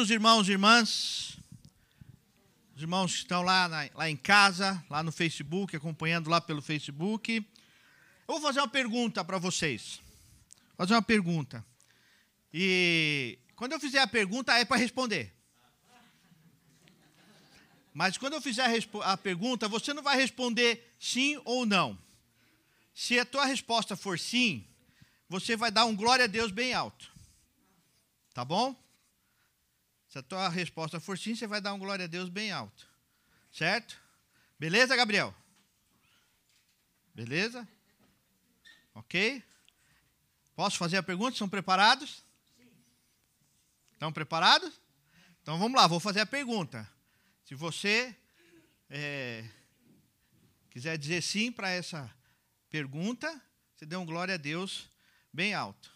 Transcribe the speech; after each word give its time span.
Queridos 0.00 0.14
irmãos 0.14 0.48
e 0.48 0.52
irmãs, 0.52 1.36
os 2.74 2.80
irmãos 2.80 3.12
que 3.12 3.18
estão 3.18 3.42
lá, 3.42 3.68
na, 3.68 3.90
lá 3.92 4.08
em 4.08 4.16
casa, 4.16 4.82
lá 4.88 5.02
no 5.02 5.12
Facebook, 5.12 5.76
acompanhando 5.76 6.30
lá 6.30 6.40
pelo 6.40 6.62
Facebook, 6.62 7.36
eu 7.36 7.44
vou 8.26 8.40
fazer 8.40 8.60
uma 8.60 8.68
pergunta 8.68 9.22
para 9.22 9.36
vocês. 9.36 10.00
Vou 10.68 10.86
fazer 10.86 10.94
uma 10.94 11.02
pergunta. 11.02 11.62
E 12.50 13.38
quando 13.54 13.72
eu 13.72 13.78
fizer 13.78 13.98
a 13.98 14.06
pergunta, 14.06 14.54
é 14.54 14.64
para 14.64 14.78
responder. 14.78 15.34
Mas 17.92 18.16
quando 18.16 18.32
eu 18.32 18.40
fizer 18.40 18.64
a, 18.64 19.12
a 19.12 19.16
pergunta, 19.18 19.68
você 19.68 19.92
não 19.92 20.02
vai 20.02 20.16
responder 20.16 20.94
sim 20.98 21.38
ou 21.44 21.66
não. 21.66 21.98
Se 22.94 23.18
a 23.18 23.26
tua 23.26 23.44
resposta 23.44 23.94
for 23.94 24.18
sim, 24.18 24.66
você 25.28 25.58
vai 25.58 25.70
dar 25.70 25.84
um 25.84 25.94
glória 25.94 26.24
a 26.24 26.26
Deus 26.26 26.50
bem 26.50 26.72
alto. 26.72 27.12
Tá 28.32 28.46
bom? 28.46 28.74
Se 30.10 30.18
a 30.18 30.22
tua 30.24 30.48
resposta 30.48 30.98
for 30.98 31.16
sim, 31.16 31.36
você 31.36 31.46
vai 31.46 31.60
dar 31.60 31.72
um 31.72 31.78
glória 31.78 32.04
a 32.04 32.08
Deus 32.08 32.28
bem 32.28 32.50
alto. 32.50 32.84
Certo? 33.52 33.96
Beleza, 34.58 34.96
Gabriel? 34.96 35.32
Beleza? 37.14 37.66
Ok? 38.92 39.40
Posso 40.56 40.76
fazer 40.78 40.96
a 40.96 41.02
pergunta? 41.02 41.34
Estão 41.34 41.48
preparados? 41.48 42.24
Estão 43.92 44.12
preparados? 44.12 44.80
Então 45.42 45.60
vamos 45.60 45.80
lá, 45.80 45.86
vou 45.86 46.00
fazer 46.00 46.20
a 46.20 46.26
pergunta. 46.26 46.90
Se 47.44 47.54
você 47.54 48.14
é, 48.88 49.48
quiser 50.70 50.98
dizer 50.98 51.22
sim 51.22 51.52
para 51.52 51.70
essa 51.70 52.12
pergunta, 52.68 53.40
você 53.76 53.86
dê 53.86 53.94
um 53.94 54.04
glória 54.04 54.34
a 54.34 54.38
Deus 54.38 54.90
bem 55.32 55.54
alto. 55.54 55.88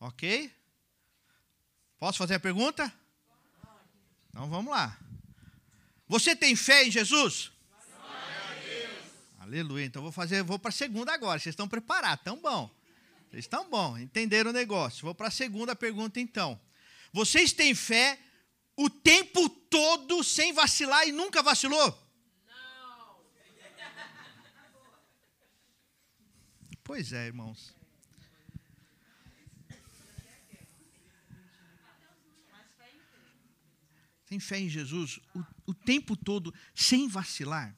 Ok? 0.00 0.50
Posso 1.98 2.16
fazer 2.16 2.36
a 2.36 2.40
pergunta? 2.40 3.01
Então 4.32 4.48
vamos 4.48 4.72
lá. 4.72 4.98
Você 6.08 6.34
tem 6.34 6.56
fé 6.56 6.84
em 6.84 6.90
Jesus? 6.90 7.52
Aleluia. 9.38 9.84
Então 9.84 10.02
vou 10.02 10.10
fazer, 10.10 10.42
vou 10.42 10.58
para 10.58 10.70
a 10.70 10.72
segunda 10.72 11.12
agora. 11.12 11.38
Vocês 11.38 11.52
estão 11.52 11.68
preparados? 11.68 12.24
Tão 12.24 12.40
bom. 12.40 12.74
Vocês 13.30 13.44
estão 13.44 13.68
bom, 13.68 13.98
entenderam 13.98 14.50
o 14.50 14.52
negócio. 14.52 15.02
Vou 15.02 15.14
para 15.14 15.28
a 15.28 15.30
segunda 15.30 15.76
pergunta 15.76 16.18
então. 16.18 16.58
Vocês 17.12 17.52
têm 17.52 17.74
fé 17.74 18.18
o 18.74 18.88
tempo 18.88 19.48
todo 19.48 20.24
sem 20.24 20.52
vacilar 20.52 21.06
e 21.06 21.12
nunca 21.12 21.42
vacilou? 21.42 21.98
Não. 22.46 23.16
Pois 26.82 27.12
é, 27.12 27.26
irmãos. 27.26 27.74
Tem 34.32 34.40
fé 34.40 34.58
em 34.58 34.68
Jesus 34.68 35.20
o, 35.34 35.44
o 35.66 35.74
tempo 35.74 36.16
todo, 36.16 36.54
sem 36.74 37.06
vacilar. 37.06 37.76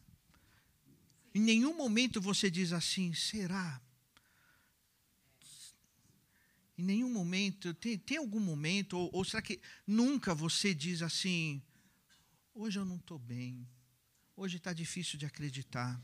Em 1.35 1.41
nenhum 1.41 1.77
momento 1.77 2.21
você 2.21 2.49
diz 2.49 2.73
assim, 2.73 3.13
será? 3.13 3.83
Em 6.79 6.85
nenhum 6.85 7.13
momento, 7.13 7.75
tem, 7.75 7.99
tem 7.99 8.19
algum 8.19 8.39
momento, 8.39 8.97
ou, 8.97 9.11
ou 9.13 9.25
será 9.25 9.43
que 9.43 9.61
nunca 9.85 10.33
você 10.33 10.73
diz 10.73 11.03
assim, 11.03 11.61
hoje 12.55 12.79
eu 12.79 12.85
não 12.85 12.99
estou 12.99 13.19
bem, 13.19 13.69
hoje 14.37 14.59
está 14.59 14.73
difícil 14.73 15.19
de 15.19 15.27
acreditar. 15.27 16.01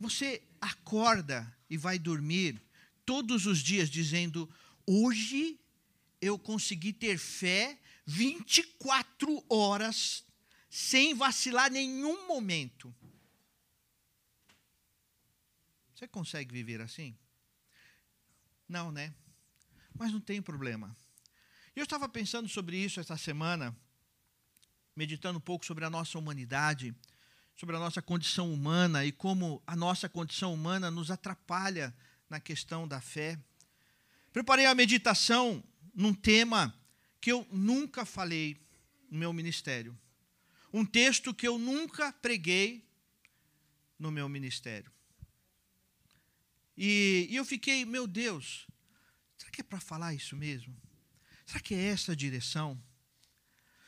Você 0.00 0.42
acorda 0.60 1.56
e 1.70 1.76
vai 1.76 2.00
dormir 2.00 2.60
todos 3.06 3.46
os 3.46 3.60
dias 3.60 3.88
dizendo, 3.88 4.50
hoje 4.84 5.60
eu 6.20 6.36
consegui 6.36 6.92
ter 6.92 7.16
fé 7.16 7.78
24 8.04 9.44
horas, 9.48 10.24
sem 10.68 11.14
vacilar 11.14 11.70
nenhum 11.70 12.26
momento. 12.26 12.94
Você 15.94 16.08
consegue 16.08 16.52
viver 16.52 16.80
assim? 16.80 17.16
Não, 18.68 18.90
né? 18.90 19.14
Mas 19.94 20.12
não 20.12 20.20
tem 20.20 20.42
problema. 20.42 20.96
Eu 21.76 21.84
estava 21.84 22.08
pensando 22.08 22.48
sobre 22.48 22.76
isso 22.76 23.00
esta 23.00 23.16
semana, 23.16 23.76
meditando 24.96 25.38
um 25.38 25.40
pouco 25.40 25.64
sobre 25.64 25.84
a 25.84 25.90
nossa 25.90 26.18
humanidade, 26.18 26.94
sobre 27.54 27.76
a 27.76 27.78
nossa 27.78 28.02
condição 28.02 28.52
humana 28.52 29.04
e 29.04 29.12
como 29.12 29.62
a 29.66 29.76
nossa 29.76 30.08
condição 30.08 30.52
humana 30.52 30.90
nos 30.90 31.10
atrapalha 31.10 31.94
na 32.28 32.40
questão 32.40 32.88
da 32.88 33.00
fé. 33.00 33.38
Preparei 34.32 34.66
a 34.66 34.74
meditação 34.74 35.62
num 35.94 36.14
tema 36.14 36.74
que 37.22 37.30
eu 37.30 37.46
nunca 37.52 38.04
falei 38.04 38.60
no 39.08 39.16
meu 39.16 39.32
ministério. 39.32 39.96
Um 40.72 40.84
texto 40.84 41.32
que 41.32 41.46
eu 41.46 41.56
nunca 41.56 42.12
preguei 42.14 42.84
no 43.96 44.10
meu 44.10 44.28
ministério. 44.28 44.90
E, 46.76 47.28
e 47.30 47.36
eu 47.36 47.44
fiquei, 47.44 47.84
meu 47.84 48.08
Deus, 48.08 48.66
será 49.38 49.52
que 49.52 49.60
é 49.60 49.64
para 49.64 49.78
falar 49.78 50.12
isso 50.12 50.34
mesmo? 50.34 50.76
Será 51.46 51.60
que 51.60 51.74
é 51.74 51.84
essa 51.84 52.10
a 52.10 52.16
direção? 52.16 52.82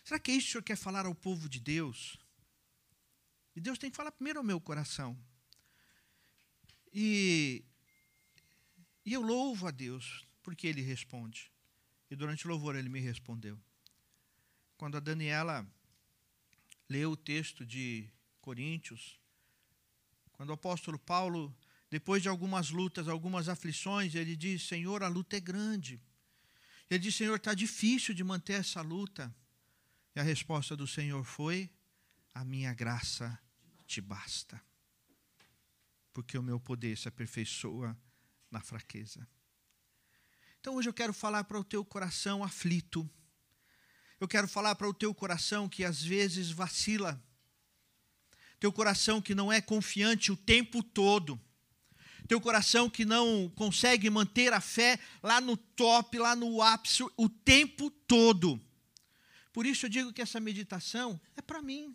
Será 0.04 0.20
que 0.20 0.30
é 0.30 0.34
isso 0.36 0.46
que 0.46 0.50
o 0.50 0.52
Senhor 0.52 0.62
quer 0.62 0.76
falar 0.76 1.04
ao 1.04 1.14
povo 1.14 1.48
de 1.48 1.58
Deus? 1.58 2.16
E 3.56 3.60
Deus 3.60 3.78
tem 3.78 3.90
que 3.90 3.96
falar 3.96 4.12
primeiro 4.12 4.38
ao 4.38 4.44
meu 4.44 4.60
coração. 4.60 5.18
E, 6.92 7.64
e 9.04 9.12
eu 9.12 9.22
louvo 9.22 9.66
a 9.66 9.72
Deus 9.72 10.24
porque 10.40 10.68
Ele 10.68 10.82
responde. 10.82 11.53
E 12.10 12.16
durante 12.16 12.46
o 12.46 12.50
louvor 12.50 12.76
ele 12.76 12.88
me 12.88 13.00
respondeu. 13.00 13.58
Quando 14.76 14.96
a 14.96 15.00
Daniela 15.00 15.66
leu 16.88 17.12
o 17.12 17.16
texto 17.16 17.64
de 17.64 18.08
Coríntios, 18.40 19.18
quando 20.32 20.50
o 20.50 20.54
apóstolo 20.54 20.98
Paulo, 20.98 21.56
depois 21.90 22.22
de 22.22 22.28
algumas 22.28 22.70
lutas, 22.70 23.08
algumas 23.08 23.48
aflições, 23.48 24.14
ele 24.14 24.36
diz: 24.36 24.66
Senhor, 24.66 25.02
a 25.02 25.08
luta 25.08 25.36
é 25.36 25.40
grande. 25.40 26.00
Ele 26.90 26.98
diz: 26.98 27.14
Senhor, 27.14 27.36
está 27.36 27.54
difícil 27.54 28.14
de 28.14 28.22
manter 28.22 28.54
essa 28.54 28.80
luta. 28.80 29.34
E 30.14 30.20
a 30.20 30.22
resposta 30.22 30.76
do 30.76 30.86
Senhor 30.86 31.24
foi: 31.24 31.70
A 32.34 32.44
minha 32.44 32.74
graça 32.74 33.38
te 33.86 34.00
basta, 34.00 34.60
porque 36.12 36.36
o 36.36 36.42
meu 36.42 36.58
poder 36.58 36.96
se 36.98 37.08
aperfeiçoa 37.08 37.96
na 38.50 38.60
fraqueza. 38.60 39.26
Então 40.64 40.76
hoje 40.76 40.88
eu 40.88 40.94
quero 40.94 41.12
falar 41.12 41.44
para 41.44 41.60
o 41.60 41.62
teu 41.62 41.84
coração 41.84 42.42
aflito. 42.42 43.06
Eu 44.18 44.26
quero 44.26 44.48
falar 44.48 44.74
para 44.74 44.88
o 44.88 44.94
teu 44.94 45.14
coração 45.14 45.68
que 45.68 45.84
às 45.84 46.02
vezes 46.02 46.50
vacila. 46.50 47.22
Teu 48.58 48.72
coração 48.72 49.20
que 49.20 49.34
não 49.34 49.52
é 49.52 49.60
confiante 49.60 50.32
o 50.32 50.36
tempo 50.38 50.82
todo. 50.82 51.38
Teu 52.26 52.40
coração 52.40 52.88
que 52.88 53.04
não 53.04 53.52
consegue 53.54 54.08
manter 54.08 54.54
a 54.54 54.60
fé 54.60 54.98
lá 55.22 55.38
no 55.38 55.54
top, 55.54 56.18
lá 56.18 56.34
no 56.34 56.62
ápice 56.62 57.02
o 57.14 57.28
tempo 57.28 57.90
todo. 57.90 58.58
Por 59.52 59.66
isso 59.66 59.84
eu 59.84 59.90
digo 59.90 60.14
que 60.14 60.22
essa 60.22 60.40
meditação 60.40 61.20
é 61.36 61.42
para 61.42 61.60
mim. 61.60 61.94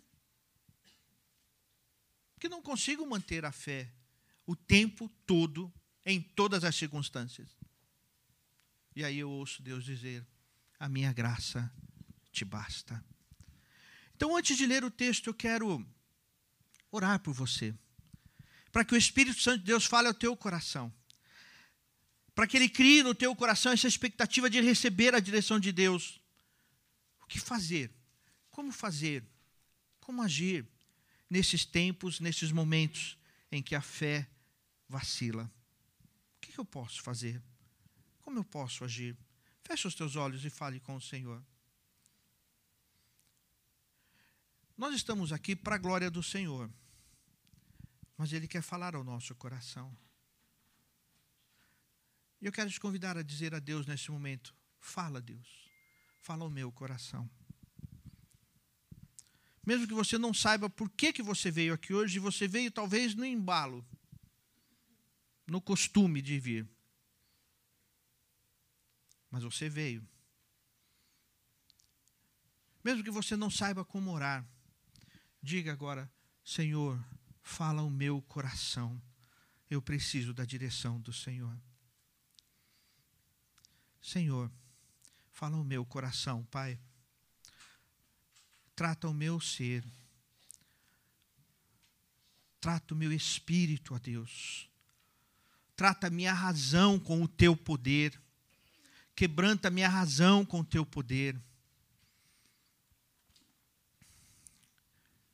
Que 2.38 2.48
não 2.48 2.62
consigo 2.62 3.04
manter 3.04 3.44
a 3.44 3.50
fé 3.50 3.92
o 4.46 4.54
tempo 4.54 5.10
todo, 5.26 5.72
em 6.06 6.22
todas 6.22 6.62
as 6.62 6.76
circunstâncias. 6.76 7.58
E 9.00 9.04
aí 9.04 9.18
eu 9.18 9.30
ouço 9.30 9.62
Deus 9.62 9.82
dizer: 9.82 10.26
A 10.78 10.86
minha 10.86 11.10
graça 11.10 11.72
te 12.30 12.44
basta. 12.44 13.02
Então, 14.14 14.36
antes 14.36 14.58
de 14.58 14.66
ler 14.66 14.84
o 14.84 14.90
texto, 14.90 15.28
eu 15.28 15.32
quero 15.32 15.82
orar 16.90 17.18
por 17.20 17.32
você, 17.32 17.74
para 18.70 18.84
que 18.84 18.92
o 18.92 18.98
Espírito 18.98 19.40
Santo 19.40 19.60
de 19.60 19.64
Deus 19.64 19.86
fale 19.86 20.06
ao 20.06 20.12
teu 20.12 20.36
coração, 20.36 20.92
para 22.34 22.46
que 22.46 22.58
ele 22.58 22.68
crie 22.68 23.02
no 23.02 23.14
teu 23.14 23.34
coração 23.34 23.72
essa 23.72 23.88
expectativa 23.88 24.50
de 24.50 24.60
receber 24.60 25.14
a 25.14 25.20
direção 25.20 25.58
de 25.58 25.72
Deus. 25.72 26.20
O 27.22 27.26
que 27.26 27.40
fazer? 27.40 27.90
Como 28.50 28.70
fazer? 28.70 29.24
Como 29.98 30.20
agir 30.20 30.68
nesses 31.30 31.64
tempos, 31.64 32.20
nesses 32.20 32.52
momentos 32.52 33.16
em 33.50 33.62
que 33.62 33.74
a 33.74 33.80
fé 33.80 34.28
vacila? 34.86 35.50
O 36.36 36.40
que 36.40 36.58
eu 36.60 36.66
posso 36.66 37.00
fazer? 37.00 37.42
Como 38.30 38.38
eu 38.38 38.44
posso 38.44 38.84
agir? 38.84 39.18
Feche 39.64 39.88
os 39.88 39.94
teus 39.96 40.14
olhos 40.14 40.44
e 40.44 40.50
fale 40.50 40.78
com 40.78 40.94
o 40.94 41.00
Senhor. 41.00 41.44
Nós 44.78 44.94
estamos 44.94 45.32
aqui 45.32 45.56
para 45.56 45.74
a 45.74 45.78
glória 45.78 46.08
do 46.08 46.22
Senhor, 46.22 46.70
mas 48.16 48.32
Ele 48.32 48.46
quer 48.46 48.62
falar 48.62 48.94
ao 48.94 49.02
nosso 49.02 49.34
coração. 49.34 49.98
E 52.40 52.46
eu 52.46 52.52
quero 52.52 52.70
te 52.70 52.78
convidar 52.78 53.18
a 53.18 53.22
dizer 53.24 53.52
a 53.52 53.58
Deus 53.58 53.84
nesse 53.84 54.12
momento: 54.12 54.54
fala, 54.78 55.20
Deus, 55.20 55.68
fala 56.20 56.44
ao 56.44 56.50
meu 56.50 56.70
coração. 56.70 57.28
Mesmo 59.66 59.88
que 59.88 59.94
você 59.94 60.16
não 60.16 60.32
saiba 60.32 60.70
por 60.70 60.88
que, 60.88 61.12
que 61.12 61.20
você 61.20 61.50
veio 61.50 61.74
aqui 61.74 61.92
hoje, 61.92 62.20
você 62.20 62.46
veio 62.46 62.70
talvez 62.70 63.12
no 63.12 63.24
embalo, 63.24 63.84
no 65.48 65.60
costume 65.60 66.22
de 66.22 66.38
vir. 66.38 66.79
Mas 69.30 69.42
você 69.42 69.68
veio. 69.68 70.06
Mesmo 72.82 73.04
que 73.04 73.10
você 73.10 73.36
não 73.36 73.50
saiba 73.50 73.84
como 73.84 74.10
orar, 74.10 74.44
diga 75.42 75.72
agora: 75.72 76.10
Senhor, 76.44 76.98
fala 77.42 77.82
o 77.82 77.90
meu 77.90 78.20
coração. 78.22 79.00
Eu 79.70 79.80
preciso 79.80 80.34
da 80.34 80.44
direção 80.44 81.00
do 81.00 81.12
Senhor. 81.12 81.56
Senhor, 84.00 84.50
fala 85.30 85.56
o 85.56 85.64
meu 85.64 85.84
coração, 85.84 86.44
Pai. 86.46 86.80
Trata 88.74 89.08
o 89.08 89.14
meu 89.14 89.38
ser. 89.38 89.84
Trata 92.60 92.94
o 92.94 92.96
meu 92.96 93.12
espírito, 93.12 93.94
ó 93.94 93.98
Deus. 93.98 94.68
Trata 95.76 96.08
a 96.08 96.10
minha 96.10 96.32
razão 96.32 96.98
com 96.98 97.22
o 97.22 97.28
teu 97.28 97.56
poder. 97.56 98.20
Quebranta 99.20 99.68
minha 99.68 99.86
razão 99.86 100.46
com 100.46 100.60
o 100.60 100.64
teu 100.64 100.86
poder. 100.86 101.38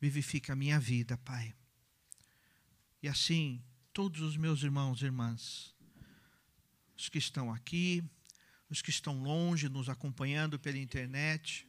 Vivifica 0.00 0.54
a 0.54 0.56
minha 0.56 0.80
vida, 0.80 1.16
Pai. 1.18 1.54
E 3.00 3.06
assim, 3.06 3.62
todos 3.92 4.22
os 4.22 4.36
meus 4.36 4.64
irmãos 4.64 5.00
e 5.00 5.04
irmãs, 5.04 5.72
os 6.96 7.08
que 7.08 7.18
estão 7.18 7.54
aqui, 7.54 8.02
os 8.68 8.82
que 8.82 8.90
estão 8.90 9.22
longe, 9.22 9.68
nos 9.68 9.88
acompanhando 9.88 10.58
pela 10.58 10.78
internet, 10.78 11.64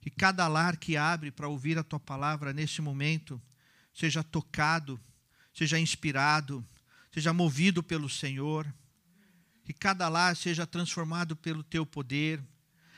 que 0.00 0.08
cada 0.08 0.48
lar 0.48 0.78
que 0.78 0.96
abre 0.96 1.30
para 1.30 1.46
ouvir 1.46 1.76
a 1.76 1.84
tua 1.84 2.00
palavra 2.00 2.54
nesse 2.54 2.80
momento 2.80 3.38
seja 3.92 4.24
tocado, 4.24 4.98
seja 5.52 5.78
inspirado, 5.78 6.66
seja 7.12 7.34
movido 7.34 7.82
pelo 7.82 8.08
Senhor, 8.08 8.66
que 9.68 9.74
cada 9.74 10.08
lar 10.08 10.34
seja 10.34 10.66
transformado 10.66 11.36
pelo 11.36 11.62
teu 11.62 11.84
poder, 11.84 12.42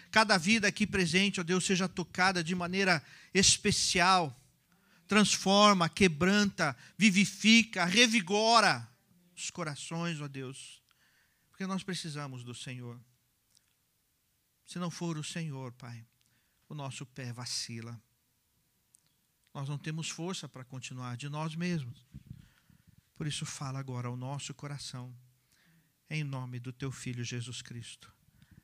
cada 0.09 0.39
vida 0.39 0.69
aqui 0.69 0.87
presente, 0.87 1.41
ó 1.41 1.43
Deus, 1.43 1.65
seja 1.67 1.89
tocada 1.89 2.45
de 2.45 2.55
maneira 2.55 3.03
especial, 3.35 4.41
transforma, 5.09 5.89
quebranta, 5.89 6.77
vivifica, 6.97 7.85
revigora 7.85 8.89
os 9.35 9.51
corações, 9.51 10.21
ó 10.21 10.29
Deus, 10.29 10.81
porque 11.49 11.67
nós 11.67 11.83
precisamos 11.83 12.45
do 12.45 12.55
Senhor. 12.55 13.01
Se 14.65 14.79
não 14.79 14.93
for 14.93 15.19
o 15.19 15.25
Senhor, 15.25 15.73
Pai, 15.73 16.07
o 16.69 16.75
nosso 16.75 17.05
pé 17.05 17.33
vacila. 17.33 18.01
Nós 19.53 19.69
não 19.69 19.77
temos 19.77 20.09
força 20.09 20.49
para 20.49 20.65
continuar 20.65 21.17
de 21.17 21.29
nós 21.29 21.57
mesmos. 21.57 22.07
Por 23.17 23.27
isso, 23.27 23.45
fala 23.45 23.81
agora 23.81 24.07
ao 24.07 24.17
nosso 24.17 24.55
coração, 24.55 25.13
em 26.11 26.25
nome 26.25 26.59
do 26.59 26.73
teu 26.73 26.91
Filho 26.91 27.25
Jesus 27.25 27.63
Cristo. 27.63 28.13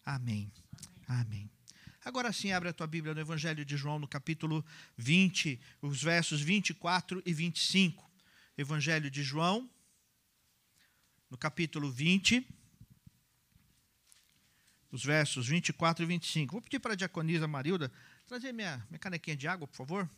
Amém. 0.05 0.53
Amém. 1.07 1.49
Agora 2.05 2.33
sim, 2.33 2.53
abre 2.53 2.69
a 2.69 2.73
tua 2.73 2.87
Bíblia 2.87 3.15
no 3.15 3.21
Evangelho 3.21 3.65
de 3.65 3.77
João, 3.77 3.99
no 3.99 4.07
capítulo 4.07 4.65
20, 4.97 5.61
os 5.81 6.03
versos 6.03 6.41
24 6.41 7.23
e 7.25 7.33
25. 7.33 8.05
Evangelho 8.59 9.11
de 9.11 9.23
João, 9.23 9.71
no 11.31 11.39
capítulo 11.39 11.91
20 11.91 12.47
os 14.97 15.05
versos 15.05 15.47
24 15.47 16.05
e 16.05 16.07
25. 16.07 16.53
Vou 16.53 16.63
pedir 16.63 16.79
para 16.79 16.95
a 16.95 16.97
diaconisa 16.97 17.47
Marilda 17.47 17.93
trazer 18.27 18.53
minha, 18.53 18.85
minha 18.89 18.99
canequinha 18.99 19.37
de 19.37 19.47
água, 19.47 19.69
por 19.69 19.77
favor. 19.77 20.09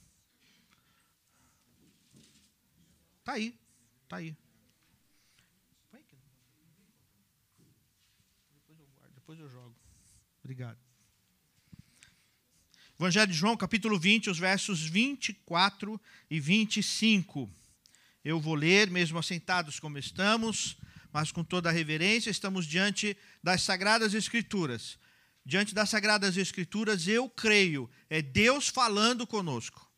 Está 3.18 3.32
aí, 3.32 3.58
está 4.04 4.16
aí. 4.16 4.36
Depois 9.28 9.40
eu 9.40 9.50
jogo. 9.50 9.76
Obrigado. 10.42 10.78
Evangelho 12.98 13.30
de 13.30 13.36
João, 13.36 13.58
capítulo 13.58 13.98
20, 13.98 14.30
os 14.30 14.38
versos 14.38 14.80
24 14.80 16.00
e 16.30 16.40
25. 16.40 17.46
Eu 18.24 18.40
vou 18.40 18.54
ler, 18.54 18.88
mesmo 18.88 19.18
assentados 19.18 19.78
como 19.78 19.98
estamos 19.98 20.78
mas 21.12 21.30
com 21.30 21.44
toda 21.44 21.68
a 21.68 21.72
reverência, 21.72 22.30
estamos 22.30 22.66
diante 22.66 23.18
das 23.42 23.60
Sagradas 23.60 24.14
Escrituras. 24.14 24.98
Diante 25.44 25.74
das 25.74 25.90
Sagradas 25.90 26.38
Escrituras, 26.38 27.06
eu 27.06 27.28
creio, 27.28 27.90
é 28.08 28.22
Deus 28.22 28.68
falando 28.68 29.26
conosco. 29.26 29.90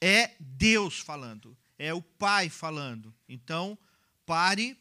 É 0.00 0.36
Deus 0.40 0.98
falando, 0.98 1.54
é 1.78 1.92
o 1.92 2.00
Pai 2.00 2.48
falando. 2.48 3.14
Então, 3.28 3.76
pare 4.24 4.74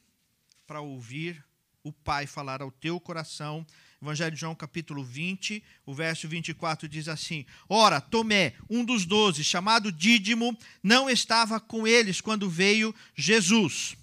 para 0.66 0.80
ouvir 0.80 1.44
o 1.84 1.92
Pai 1.92 2.28
falar 2.28 2.62
ao 2.62 2.72
teu 2.72 3.00
coração. 3.00 3.66
Evangelho 4.02 4.34
de 4.34 4.40
João, 4.40 4.56
capítulo 4.56 5.04
20, 5.04 5.62
o 5.86 5.94
verso 5.94 6.26
24 6.26 6.88
diz 6.88 7.10
assim: 7.10 7.46
Ora, 7.68 8.00
Tomé, 8.00 8.54
um 8.70 8.86
dos 8.86 9.06
doze, 9.06 9.44
chamado 9.44 9.92
Dídimo, 9.92 10.58
não 10.82 11.10
estava 11.10 11.60
com 11.60 11.86
eles 11.86 12.22
quando 12.22 12.50
veio 12.50 12.96
Jesus. 13.14 13.98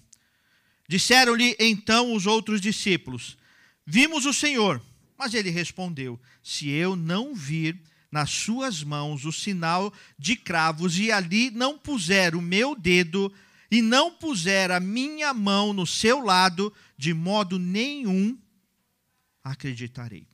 Disseram-lhe 0.87 1.55
então 1.59 2.13
os 2.13 2.27
outros 2.27 2.61
discípulos: 2.61 3.37
Vimos 3.85 4.25
o 4.27 4.33
Senhor. 4.33 4.79
Mas 5.17 5.33
ele 5.33 5.49
respondeu: 5.49 6.19
Se 6.43 6.69
eu 6.69 6.95
não 6.95 7.33
vir 7.33 7.81
nas 8.11 8.29
suas 8.29 8.83
mãos 8.83 9.25
o 9.25 9.31
sinal 9.31 9.91
de 10.17 10.35
cravos 10.35 10.99
e 10.99 11.11
ali 11.11 11.49
não 11.49 11.75
puser 11.75 12.35
o 12.35 12.41
meu 12.41 12.75
dedo 12.75 13.33
e 13.69 13.81
não 13.81 14.11
puser 14.11 14.69
a 14.69 14.79
minha 14.79 15.33
mão 15.33 15.73
no 15.73 15.87
seu 15.87 16.23
lado, 16.23 16.71
de 16.95 17.15
modo 17.15 17.57
nenhum 17.57 18.37
acreditarei. 19.51 20.27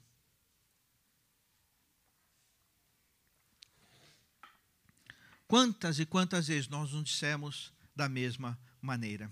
Quantas 5.48 6.00
e 6.00 6.06
quantas 6.06 6.48
vezes 6.48 6.68
nós 6.68 6.92
não 6.92 7.04
dissemos 7.04 7.72
da 7.96 8.10
mesma 8.10 8.60
maneira? 8.82 9.32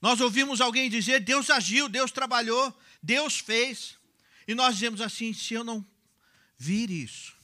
Nós 0.00 0.20
ouvimos 0.20 0.60
alguém 0.60 0.88
dizer: 0.88 1.20
Deus 1.20 1.50
agiu, 1.50 1.88
Deus 1.88 2.10
trabalhou, 2.10 2.76
Deus 3.02 3.38
fez. 3.38 3.98
E 4.46 4.54
nós 4.54 4.74
dizemos 4.74 5.00
assim: 5.00 5.32
se 5.32 5.54
eu 5.54 5.64
não 5.64 5.84
vir 6.56 6.90
isso, 6.90 7.36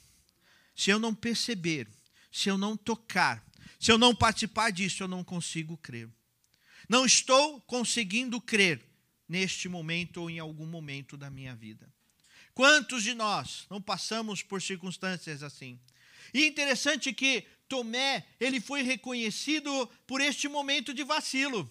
se 0.75 0.91
eu 0.91 0.99
não 0.99 1.15
perceber, 1.15 1.89
se 2.31 2.49
eu 2.49 2.57
não 2.57 2.77
tocar, 2.77 3.45
se 3.81 3.91
eu 3.91 3.99
não 3.99 4.15
participar 4.15 4.71
disso, 4.71 5.03
eu 5.03 5.09
não 5.09 5.25
consigo 5.25 5.77
crer. 5.77 6.09
Não 6.89 7.05
estou 7.05 7.61
conseguindo 7.63 8.41
crer 8.41 8.81
neste 9.29 9.69
momento 9.69 10.23
ou 10.23 10.31
em 10.31 10.39
algum 10.39 10.67
momento 10.67 11.17
da 11.17 11.31
minha 11.31 11.55
vida. 11.55 11.93
Quantos 12.55 13.03
de 13.03 13.15
nós 13.15 13.67
não 13.69 13.81
passamos 13.81 14.43
por 14.43 14.63
circunstâncias 14.63 15.43
assim? 15.43 15.79
E 16.33 16.47
interessante 16.47 17.13
que 17.13 17.45
Tomé, 17.69 18.25
ele 18.39 18.61
foi 18.61 18.83
reconhecido 18.83 19.87
por 20.07 20.21
este 20.21 20.49
momento 20.49 20.95
de 20.95 21.05
vacilo 21.05 21.71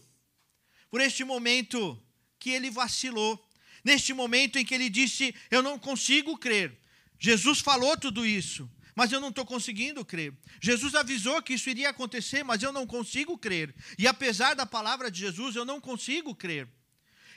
por 0.96 1.02
este 1.02 1.26
momento 1.26 2.02
que 2.40 2.52
ele 2.52 2.70
vacilou, 2.72 3.46
neste 3.84 4.14
momento 4.14 4.58
em 4.58 4.64
que 4.64 4.74
ele 4.74 4.90
disse: 4.90 5.36
Eu 5.52 5.62
não 5.62 5.78
consigo 5.78 6.38
crer. 6.38 6.80
Jesus 7.20 7.60
falou 7.60 7.98
tudo 7.98 8.26
isso, 8.26 8.70
mas 8.96 9.12
eu 9.12 9.20
não 9.20 9.28
estou 9.28 9.46
conseguindo 9.46 10.06
crer. 10.06 10.34
Jesus 10.62 10.96
avisou 10.96 11.42
que 11.42 11.54
isso 11.54 11.70
iria 11.70 11.90
acontecer, 11.90 12.44
mas 12.44 12.64
eu 12.64 12.72
não 12.72 12.88
consigo 12.88 13.38
crer. 13.38 13.76
E 14.00 14.08
apesar 14.08 14.54
da 14.54 14.66
palavra 14.66 15.12
de 15.12 15.20
Jesus, 15.20 15.58
eu 15.58 15.66
não 15.66 15.82
consigo 15.82 16.34
crer. 16.34 16.66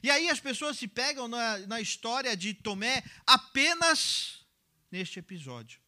E 0.03 0.11
aí 0.11 0.29
as 0.29 0.41
pessoas 0.41 0.79
se 0.79 0.87
pegam 0.89 1.29
na, 1.29 1.59
na 1.67 1.81
história 1.81 2.37
de 2.37 2.55
Tomé 2.55 3.03
apenas 3.27 4.47
neste 4.91 5.19
episódio. 5.19 5.81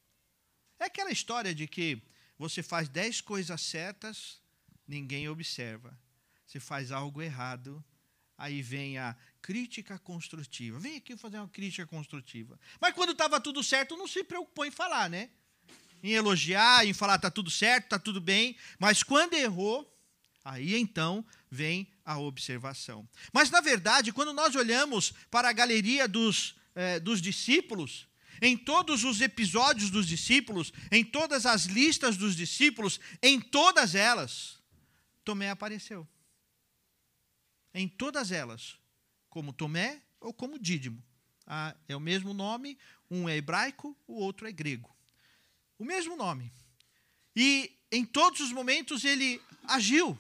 É 0.79 0.85
aquela 0.85 1.11
história 1.11 1.55
de 1.55 1.67
que 1.67 2.03
você 2.39 2.63
faz 2.63 2.89
dez 2.89 3.21
coisas 3.21 3.61
certas, 3.61 4.41
ninguém 4.87 5.29
observa 5.29 5.99
você 6.51 6.59
faz 6.59 6.91
algo 6.91 7.23
errado, 7.23 7.83
aí 8.37 8.61
vem 8.61 8.99
a 8.99 9.17
crítica 9.41 9.97
construtiva. 10.01 10.81
Vem 10.81 10.97
aqui 10.97 11.17
fazer 11.17 11.37
uma 11.37 11.49
crítica 11.49 11.87
construtiva. 11.87 12.59
Mas 12.81 12.93
quando 12.93 13.13
estava 13.13 13.41
tudo 13.41 13.63
certo, 13.63 13.97
não 13.97 14.09
se 14.09 14.25
preocupou 14.25 14.67
em 14.67 14.71
falar, 14.71 15.09
né? 15.09 15.31
Em 16.03 16.11
elogiar, 16.11 16.85
em 16.85 16.93
falar 16.93 17.17
está 17.17 17.31
tudo 17.31 17.51
certo, 17.53 17.85
está 17.85 18.01
tudo 18.01 18.21
bem. 18.21 18.57
Mas 18.81 19.05
quando 19.05 19.35
errou, 19.35 19.89
aí 20.45 20.77
então 20.77 21.25
vem 21.51 21.89
a 22.05 22.19
observação. 22.19 23.09
Mas 23.33 23.51
na 23.51 23.61
verdade, 23.61 24.13
quando 24.13 24.33
nós 24.33 24.55
olhamos 24.55 25.13
para 25.31 25.49
a 25.49 25.53
galeria 25.53 26.07
dos, 26.07 26.55
eh, 26.75 27.01
dos 27.01 27.21
discípulos, 27.21 28.09
em 28.43 28.57
todos 28.57 29.05
os 29.05 29.21
episódios 29.21 29.91
dos 29.91 30.07
discípulos, 30.07 30.73
em 30.91 31.05
todas 31.05 31.45
as 31.45 31.65
listas 31.65 32.17
dos 32.17 32.35
discípulos, 32.35 32.99
em 33.23 33.41
todas 33.41 33.95
elas, 33.95 34.59
Tomé 35.25 35.51
apareceu 35.51 36.09
em 37.75 37.89
todas 37.89 38.33
elas, 38.33 38.77
como 39.29 39.53
Tomé 39.53 40.03
ou 40.21 40.33
como 40.33 40.59
Dídimo. 40.59 41.03
Ah, 41.47 41.75
é 41.89 41.97
o 41.97 42.01
mesmo 42.01 42.33
nome, 42.33 42.79
um 43.11 43.29
é 43.29 43.37
hebraico, 43.37 43.97
o 44.07 44.15
outro 44.15 44.47
é 44.47 44.53
grego. 44.53 44.95
O 45.79 45.85
mesmo 45.85 46.17
nome. 46.17 46.53
E 47.35 47.73
em 47.91 48.05
todos 48.05 48.41
os 48.41 48.53
momentos 48.53 49.05
ele 49.05 49.41
agiu 49.65 50.19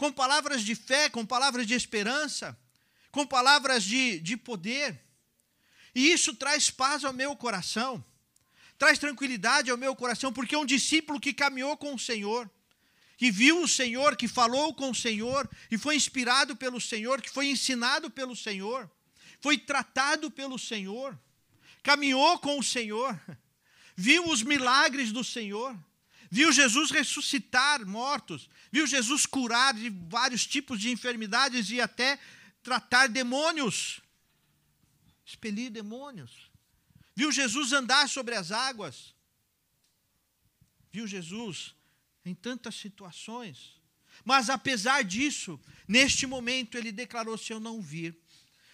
com 0.00 0.10
palavras 0.10 0.64
de 0.64 0.74
fé, 0.74 1.10
com 1.10 1.26
palavras 1.26 1.66
de 1.66 1.74
esperança, 1.74 2.58
com 3.12 3.26
palavras 3.26 3.84
de, 3.84 4.18
de 4.20 4.34
poder. 4.34 4.98
E 5.94 6.10
isso 6.10 6.34
traz 6.34 6.70
paz 6.70 7.04
ao 7.04 7.12
meu 7.12 7.36
coração, 7.36 8.02
traz 8.78 8.98
tranquilidade 8.98 9.70
ao 9.70 9.76
meu 9.76 9.94
coração, 9.94 10.32
porque 10.32 10.54
é 10.54 10.58
um 10.58 10.64
discípulo 10.64 11.20
que 11.20 11.34
caminhou 11.34 11.76
com 11.76 11.94
o 11.94 11.98
Senhor, 11.98 12.50
que 13.18 13.30
viu 13.30 13.60
o 13.60 13.68
Senhor, 13.68 14.16
que 14.16 14.26
falou 14.26 14.72
com 14.72 14.88
o 14.88 14.94
Senhor, 14.94 15.46
e 15.70 15.76
foi 15.76 15.96
inspirado 15.96 16.56
pelo 16.56 16.80
Senhor, 16.80 17.20
que 17.20 17.28
foi 17.28 17.48
ensinado 17.48 18.10
pelo 18.10 18.34
Senhor, 18.34 18.90
foi 19.38 19.58
tratado 19.58 20.30
pelo 20.30 20.58
Senhor, 20.58 21.14
caminhou 21.82 22.38
com 22.38 22.58
o 22.58 22.62
Senhor, 22.62 23.20
viu 23.94 24.30
os 24.30 24.42
milagres 24.42 25.12
do 25.12 25.22
Senhor, 25.22 25.78
viu 26.30 26.52
Jesus 26.52 26.90
ressuscitar 26.90 27.84
mortos, 27.84 28.48
viu 28.70 28.86
Jesus 28.86 29.26
curar 29.26 29.74
de 29.74 29.90
vários 29.90 30.46
tipos 30.46 30.80
de 30.80 30.90
enfermidades 30.90 31.70
e 31.70 31.80
até 31.80 32.18
tratar 32.62 33.08
demônios, 33.08 34.00
expelir 35.26 35.70
demônios. 35.70 36.50
Viu 37.16 37.32
Jesus 37.32 37.72
andar 37.72 38.08
sobre 38.08 38.34
as 38.34 38.52
águas. 38.52 39.14
Viu 40.92 41.06
Jesus 41.06 41.74
em 42.24 42.34
tantas 42.34 42.76
situações. 42.76 43.78
Mas 44.24 44.48
apesar 44.48 45.02
disso, 45.02 45.60
neste 45.86 46.26
momento 46.26 46.78
ele 46.78 46.92
declarou: 46.92 47.36
se 47.36 47.52
eu 47.52 47.60
não 47.60 47.80
vir, 47.80 48.16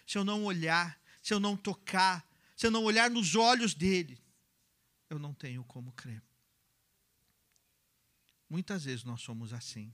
se 0.06 0.18
eu 0.18 0.24
não 0.24 0.44
olhar, 0.44 0.98
se 1.22 1.32
eu 1.32 1.40
não 1.40 1.56
tocar, 1.56 2.26
se 2.56 2.66
eu 2.66 2.70
não 2.70 2.84
olhar 2.84 3.10
nos 3.10 3.34
olhos 3.34 3.74
dele, 3.74 4.20
eu 5.10 5.18
não 5.18 5.34
tenho 5.34 5.64
como 5.64 5.92
crer. 5.92 6.22
Muitas 8.48 8.84
vezes 8.84 9.04
nós 9.04 9.20
somos 9.20 9.52
assim. 9.52 9.92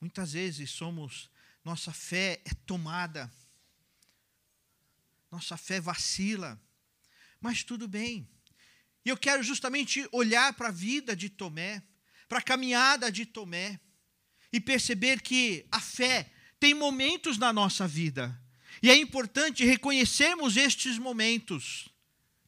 Muitas 0.00 0.32
vezes 0.32 0.70
somos, 0.70 1.30
nossa 1.64 1.92
fé 1.92 2.40
é 2.44 2.54
tomada, 2.66 3.30
nossa 5.30 5.56
fé 5.56 5.80
vacila. 5.80 6.60
Mas 7.40 7.62
tudo 7.62 7.86
bem. 7.86 8.28
E 9.04 9.08
eu 9.08 9.16
quero 9.16 9.42
justamente 9.42 10.06
olhar 10.12 10.52
para 10.54 10.68
a 10.68 10.72
vida 10.72 11.14
de 11.16 11.28
Tomé, 11.28 11.82
para 12.28 12.38
a 12.38 12.42
caminhada 12.42 13.10
de 13.10 13.24
Tomé, 13.24 13.80
e 14.52 14.60
perceber 14.60 15.20
que 15.20 15.66
a 15.70 15.80
fé 15.80 16.32
tem 16.58 16.74
momentos 16.74 17.38
na 17.38 17.52
nossa 17.52 17.86
vida. 17.86 18.38
E 18.82 18.90
é 18.90 18.96
importante 18.96 19.64
reconhecermos 19.64 20.56
estes 20.56 20.98
momentos. 20.98 21.88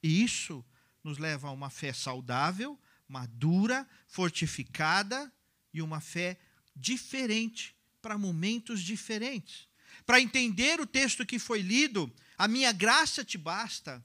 E 0.03 0.23
isso 0.23 0.65
nos 1.03 1.19
leva 1.19 1.49
a 1.49 1.53
uma 1.53 1.71
fé 1.71 1.93
saudável, 1.93 2.79
madura, 3.13 3.87
fortificada 4.09 5.31
e 5.73 5.83
uma 5.83 6.01
fé 6.01 6.41
diferente 6.75 7.77
para 8.01 8.17
momentos 8.17 8.83
diferentes. 8.83 9.69
Para 10.07 10.19
entender 10.19 10.81
o 10.81 10.87
texto 10.87 11.27
que 11.27 11.39
foi 11.39 11.61
lido, 11.61 12.11
a 12.39 12.49
minha 12.49 12.73
graça 12.73 13.23
te 13.23 13.37
basta 13.37 14.03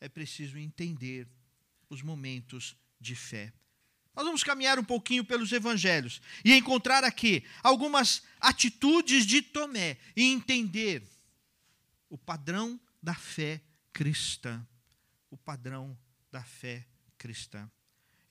é 0.00 0.08
preciso 0.08 0.58
entender 0.58 1.28
os 1.88 2.02
momentos 2.02 2.76
de 3.00 3.14
fé. 3.14 3.52
Nós 4.16 4.24
vamos 4.26 4.42
caminhar 4.42 4.80
um 4.80 4.84
pouquinho 4.84 5.24
pelos 5.24 5.52
evangelhos 5.52 6.20
e 6.44 6.52
encontrar 6.52 7.04
aqui 7.04 7.44
algumas 7.62 8.22
atitudes 8.40 9.24
de 9.24 9.42
Tomé 9.42 9.96
e 10.16 10.24
entender 10.24 11.06
o 12.10 12.18
padrão 12.18 12.78
da 13.00 13.14
fé 13.14 13.62
cristã. 13.92 14.66
O 15.30 15.36
padrão 15.36 15.96
da 16.32 16.42
fé 16.42 16.84
cristã. 17.16 17.70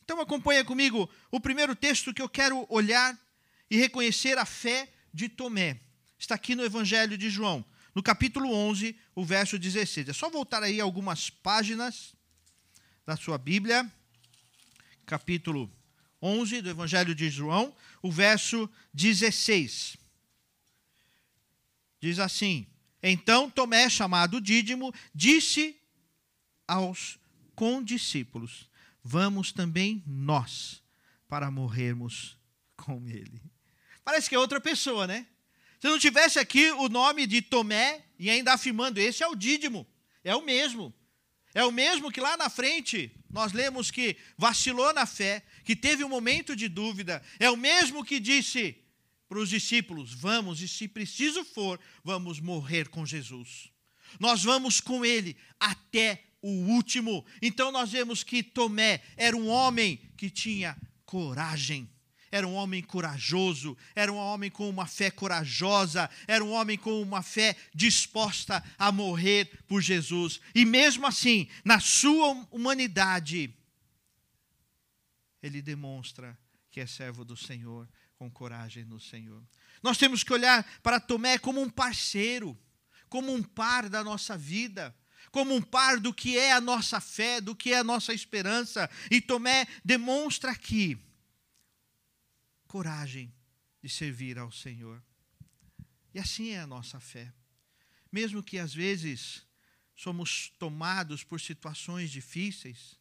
Então 0.04 0.20
acompanha 0.20 0.66
comigo 0.66 1.10
o 1.32 1.40
primeiro 1.40 1.76
texto 1.76 2.14
que 2.14 2.22
eu 2.22 2.28
quero 2.28 2.66
olhar 2.70 3.18
e 3.70 3.78
reconhecer 3.78 4.38
a 4.38 4.46
fé 4.46 4.92
de 5.14 5.30
Tomé. 5.30 5.80
Está 6.20 6.36
aqui 6.36 6.56
no 6.56 6.64
Evangelho 6.64 7.18
de 7.18 7.30
João, 7.30 7.64
no 7.96 8.04
capítulo 8.04 8.52
11, 8.52 8.98
o 9.16 9.24
verso 9.24 9.58
16. 9.58 10.10
É 10.10 10.14
só 10.14 10.30
voltar 10.30 10.62
aí 10.62 10.82
algumas 10.82 11.30
páginas 11.30 12.14
da 13.06 13.16
sua 13.16 13.38
Bíblia, 13.38 13.90
capítulo 15.06 15.72
11 16.22 16.62
do 16.62 16.70
Evangelho 16.70 17.16
de 17.16 17.30
João, 17.30 17.74
o 18.02 18.12
verso 18.12 18.70
16. 18.94 19.96
Diz 22.02 22.20
assim: 22.20 22.68
Então 23.02 23.50
Tomé, 23.50 23.90
chamado 23.90 24.42
Dídimo, 24.42 24.94
disse 25.16 25.78
aos 26.68 27.18
condiscípulos: 27.56 28.68
Vamos 29.04 29.52
também 29.52 30.04
nós 30.08 30.82
para 31.28 31.52
morrermos 31.52 32.38
com 32.78 33.08
ele. 33.08 33.42
Parece 34.04 34.30
que 34.30 34.36
é 34.36 34.40
outra 34.40 34.62
pessoa, 34.62 35.06
né? 35.06 35.28
Se 35.80 35.88
não 35.88 36.00
tivesse 36.00 36.40
aqui 36.40 36.72
o 36.72 36.88
nome 36.88 37.28
de 37.28 37.42
Tomé, 37.42 38.06
e 38.18 38.30
ainda 38.30 38.54
afirmando, 38.54 39.00
esse 39.00 39.22
é 39.22 39.28
o 39.28 39.36
Dídimo, 39.36 39.86
é 40.24 40.34
o 40.36 40.42
mesmo. 40.42 40.94
É 41.54 41.64
o 41.64 41.72
mesmo 41.72 42.12
que 42.12 42.22
lá 42.22 42.36
na 42.38 42.50
frente 42.50 43.12
nós 43.30 43.52
lemos 43.52 43.92
que 43.92 44.18
vacilou 44.38 44.94
na 44.94 45.06
fé, 45.06 45.44
que 45.64 45.76
teve 45.76 46.04
um 46.04 46.10
momento 46.10 46.56
de 46.56 46.68
dúvida. 46.68 47.22
É 47.40 47.50
o 47.50 47.58
mesmo 47.58 48.04
que 48.04 48.20
disse 48.20 48.78
para 49.28 49.40
os 49.40 49.50
discípulos: 49.50 50.14
Vamos, 50.14 50.62
e 50.62 50.68
se 50.68 50.88
preciso 50.88 51.44
for, 51.44 51.80
vamos 52.04 52.40
morrer 52.40 52.90
com 52.90 53.06
Jesus. 53.06 53.70
Nós 54.20 54.44
vamos 54.44 54.80
com 54.80 55.04
ele 55.04 55.36
até 55.60 56.24
o 56.44 56.50
último. 56.50 57.26
Então 57.42 57.72
nós 57.72 57.92
vemos 57.92 58.24
que 58.24 58.44
Tomé 58.44 59.02
era 59.18 59.36
um 59.36 59.48
homem 59.48 60.00
que 60.16 60.30
tinha 60.30 60.78
coragem 61.06 61.90
era 62.34 62.48
um 62.48 62.56
homem 62.56 62.82
corajoso, 62.82 63.78
era 63.94 64.12
um 64.12 64.18
homem 64.18 64.50
com 64.50 64.68
uma 64.68 64.88
fé 64.88 65.12
corajosa, 65.12 66.10
era 66.28 66.44
um 66.44 66.52
homem 66.52 66.76
com 66.76 67.00
uma 67.00 67.22
fé 67.22 67.56
disposta 67.76 68.64
a 68.76 68.92
morrer 68.92 69.64
por 69.68 69.84
Jesus. 69.84 70.42
E 70.56 70.66
mesmo 70.66 71.06
assim, 71.06 71.48
na 71.64 71.80
sua 71.80 72.32
humanidade, 72.50 73.56
ele 75.44 75.62
demonstra 75.62 76.36
que 76.72 76.80
é 76.80 76.88
servo 76.88 77.24
do 77.24 77.38
Senhor, 77.38 77.88
com 78.16 78.32
coragem 78.32 78.84
no 78.84 79.00
Senhor. 79.00 79.44
Nós 79.84 80.00
temos 80.00 80.24
que 80.24 80.34
olhar 80.34 80.64
para 80.82 81.00
Tomé 81.00 81.38
como 81.38 81.62
um 81.62 81.70
parceiro, 81.70 82.60
como 83.10 83.32
um 83.32 83.44
par 83.44 83.88
da 83.88 84.04
nossa 84.04 84.36
vida 84.36 84.96
como 85.34 85.56
um 85.56 85.62
par 85.64 86.00
do 86.00 86.14
que 86.14 86.38
é 86.38 86.54
a 86.54 86.62
nossa 86.62 87.02
fé, 87.02 87.42
do 87.42 87.56
que 87.56 87.74
é 87.74 87.80
a 87.80 87.84
nossa 87.84 88.14
esperança. 88.14 88.88
E 89.10 89.20
Tomé 89.20 89.66
demonstra 89.84 90.52
aqui 90.52 90.96
coragem 92.68 93.34
de 93.82 93.90
servir 93.90 94.38
ao 94.38 94.52
Senhor. 94.52 95.04
E 96.14 96.20
assim 96.20 96.50
é 96.50 96.60
a 96.60 96.68
nossa 96.68 97.00
fé. 97.00 97.34
Mesmo 98.12 98.44
que 98.44 98.60
às 98.60 98.76
vezes 98.76 99.44
somos 99.96 100.54
tomados 100.60 101.24
por 101.24 101.42
situações 101.42 102.12
difíceis, 102.12 103.00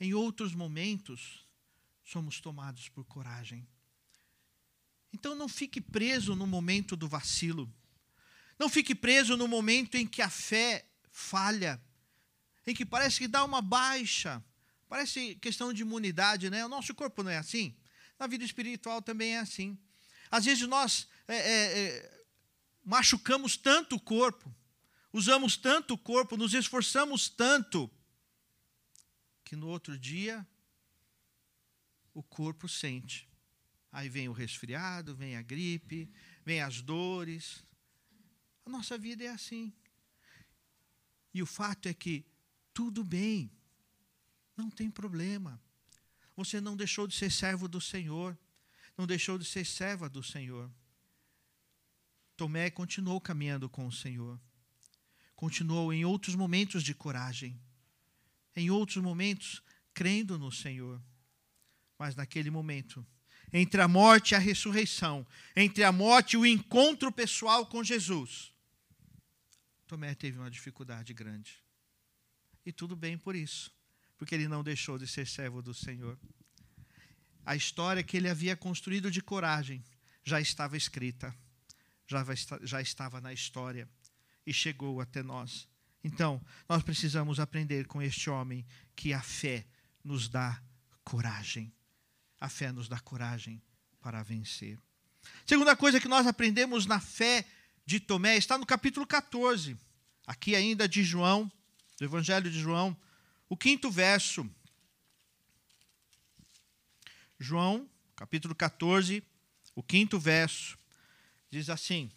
em 0.00 0.14
outros 0.14 0.54
momentos 0.54 1.46
somos 2.02 2.40
tomados 2.40 2.88
por 2.88 3.04
coragem. 3.04 3.68
Então 5.12 5.34
não 5.34 5.50
fique 5.50 5.82
preso 5.82 6.34
no 6.34 6.46
momento 6.46 6.96
do 6.96 7.06
vacilo. 7.06 7.70
Não 8.58 8.70
fique 8.70 8.94
preso 8.94 9.36
no 9.36 9.46
momento 9.46 9.96
em 9.96 10.06
que 10.06 10.22
a 10.22 10.30
fé 10.30 10.88
falha, 11.12 11.80
em 12.66 12.74
que 12.74 12.84
parece 12.84 13.18
que 13.18 13.28
dá 13.28 13.44
uma 13.44 13.60
baixa. 13.60 14.42
Parece 14.88 15.36
questão 15.36 15.72
de 15.72 15.82
imunidade, 15.82 16.50
né? 16.50 16.64
O 16.64 16.68
nosso 16.68 16.94
corpo 16.94 17.22
não 17.22 17.30
é 17.30 17.38
assim. 17.38 17.76
Na 18.18 18.26
vida 18.26 18.44
espiritual 18.44 19.00
também 19.00 19.36
é 19.36 19.38
assim. 19.38 19.78
Às 20.30 20.46
vezes 20.46 20.66
nós 20.66 21.06
é, 21.28 21.36
é, 21.36 21.78
é, 21.78 22.24
machucamos 22.84 23.56
tanto 23.56 23.96
o 23.96 24.00
corpo, 24.00 24.52
usamos 25.12 25.56
tanto 25.56 25.94
o 25.94 25.98
corpo, 25.98 26.36
nos 26.36 26.54
esforçamos 26.54 27.28
tanto, 27.28 27.90
que 29.44 29.54
no 29.54 29.68
outro 29.68 29.98
dia 29.98 30.46
o 32.14 32.22
corpo 32.22 32.68
sente. 32.68 33.28
Aí 33.90 34.08
vem 34.08 34.28
o 34.28 34.32
resfriado, 34.32 35.14
vem 35.14 35.36
a 35.36 35.42
gripe, 35.42 36.10
vem 36.44 36.62
as 36.62 36.80
dores. 36.80 37.62
A 38.64 38.70
nossa 38.70 38.96
vida 38.96 39.24
é 39.24 39.28
assim. 39.28 39.72
E 41.32 41.42
o 41.42 41.46
fato 41.46 41.88
é 41.88 41.94
que 41.94 42.24
tudo 42.74 43.04
bem, 43.04 43.50
não 44.56 44.70
tem 44.70 44.90
problema. 44.90 45.60
Você 46.36 46.60
não 46.60 46.76
deixou 46.76 47.06
de 47.06 47.14
ser 47.14 47.30
servo 47.30 47.68
do 47.68 47.80
Senhor, 47.80 48.36
não 48.96 49.06
deixou 49.06 49.38
de 49.38 49.44
ser 49.44 49.64
serva 49.64 50.08
do 50.08 50.22
Senhor. 50.22 50.70
Tomé 52.36 52.70
continuou 52.70 53.20
caminhando 53.20 53.68
com 53.68 53.86
o 53.86 53.92
Senhor. 53.92 54.40
Continuou 55.34 55.92
em 55.92 56.04
outros 56.04 56.34
momentos 56.34 56.82
de 56.82 56.94
coragem, 56.94 57.60
em 58.54 58.70
outros 58.70 59.02
momentos 59.02 59.62
crendo 59.92 60.38
no 60.38 60.50
Senhor. 60.52 61.02
Mas 61.98 62.14
naquele 62.16 62.50
momento, 62.50 63.06
entre 63.52 63.80
a 63.80 63.88
morte 63.88 64.32
e 64.32 64.34
a 64.34 64.38
ressurreição, 64.38 65.26
entre 65.54 65.84
a 65.84 65.92
morte 65.92 66.34
e 66.34 66.36
o 66.36 66.46
encontro 66.46 67.12
pessoal 67.12 67.66
com 67.66 67.84
Jesus, 67.84 68.51
Tomé 69.92 70.14
teve 70.14 70.38
uma 70.38 70.50
dificuldade 70.50 71.12
grande. 71.12 71.62
E 72.64 72.72
tudo 72.72 72.96
bem 72.96 73.18
por 73.18 73.36
isso 73.36 73.70
porque 74.16 74.34
ele 74.34 74.48
não 74.48 74.62
deixou 74.62 74.96
de 74.96 75.06
ser 75.06 75.26
servo 75.26 75.60
do 75.60 75.74
Senhor. 75.74 76.18
A 77.44 77.54
história 77.54 78.02
que 78.02 78.16
ele 78.16 78.30
havia 78.30 78.56
construído 78.56 79.10
de 79.10 79.20
coragem 79.20 79.84
já 80.24 80.40
estava 80.40 80.78
escrita, 80.78 81.36
já, 82.06 82.24
já 82.62 82.80
estava 82.80 83.20
na 83.20 83.34
história 83.34 83.86
e 84.46 84.54
chegou 84.54 84.98
até 84.98 85.22
nós. 85.22 85.68
Então, 86.02 86.42
nós 86.66 86.82
precisamos 86.82 87.38
aprender 87.38 87.86
com 87.86 88.00
este 88.00 88.30
homem 88.30 88.64
que 88.96 89.12
a 89.12 89.20
fé 89.20 89.66
nos 90.02 90.26
dá 90.26 90.62
coragem. 91.04 91.70
A 92.40 92.48
fé 92.48 92.72
nos 92.72 92.88
dá 92.88 92.98
coragem 92.98 93.60
para 94.00 94.22
vencer. 94.22 94.78
Segunda 95.44 95.76
coisa 95.76 96.00
que 96.00 96.08
nós 96.08 96.26
aprendemos 96.26 96.86
na 96.86 96.98
fé 96.98 97.44
de 97.84 98.00
Tomé 98.00 98.36
está 98.36 98.56
no 98.56 98.66
capítulo 98.66 99.06
14, 99.06 99.76
aqui 100.26 100.54
ainda 100.54 100.88
de 100.88 101.02
João, 101.02 101.50
do 101.98 102.04
Evangelho 102.04 102.50
de 102.50 102.60
João, 102.60 102.96
o 103.48 103.56
quinto 103.56 103.90
verso. 103.90 104.48
João, 107.38 107.88
capítulo 108.14 108.54
14, 108.54 109.22
o 109.74 109.82
quinto 109.82 110.18
verso, 110.18 110.78
diz 111.50 111.68
assim: 111.68 112.10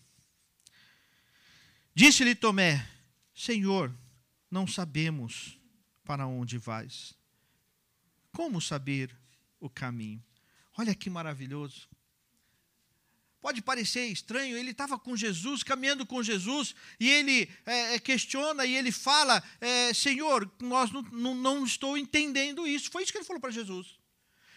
Disse-lhe 1.93 2.35
Tomé: 2.35 2.87
Senhor, 3.33 3.93
não 4.51 4.67
sabemos 4.67 5.59
para 6.03 6.27
onde 6.27 6.57
vais. 6.57 7.13
Como 8.31 8.61
saber 8.61 9.15
o 9.59 9.69
caminho? 9.69 10.23
Olha 10.77 10.93
que 10.93 11.09
maravilhoso. 11.09 11.87
Pode 13.45 13.61
parecer 13.61 14.07
estranho, 14.07 14.57
ele 14.57 14.71
estava 14.71 14.97
com 14.97 15.15
Jesus, 15.15 15.61
caminhando 15.61 16.03
com 16.03 16.23
Jesus, 16.23 16.73
e 16.99 17.07
ele 17.07 17.47
é, 17.63 17.99
questiona 17.99 18.65
e 18.65 18.75
ele 18.75 18.91
fala: 18.91 19.43
é, 19.61 19.93
Senhor, 19.93 20.51
nós 20.59 20.89
não, 20.89 21.03
não, 21.03 21.35
não 21.35 21.63
estou 21.63 21.95
entendendo 21.95 22.65
isso. 22.65 22.89
Foi 22.89 23.03
isso 23.03 23.11
que 23.11 23.19
ele 23.19 23.25
falou 23.25 23.39
para 23.39 23.51
Jesus. 23.51 23.99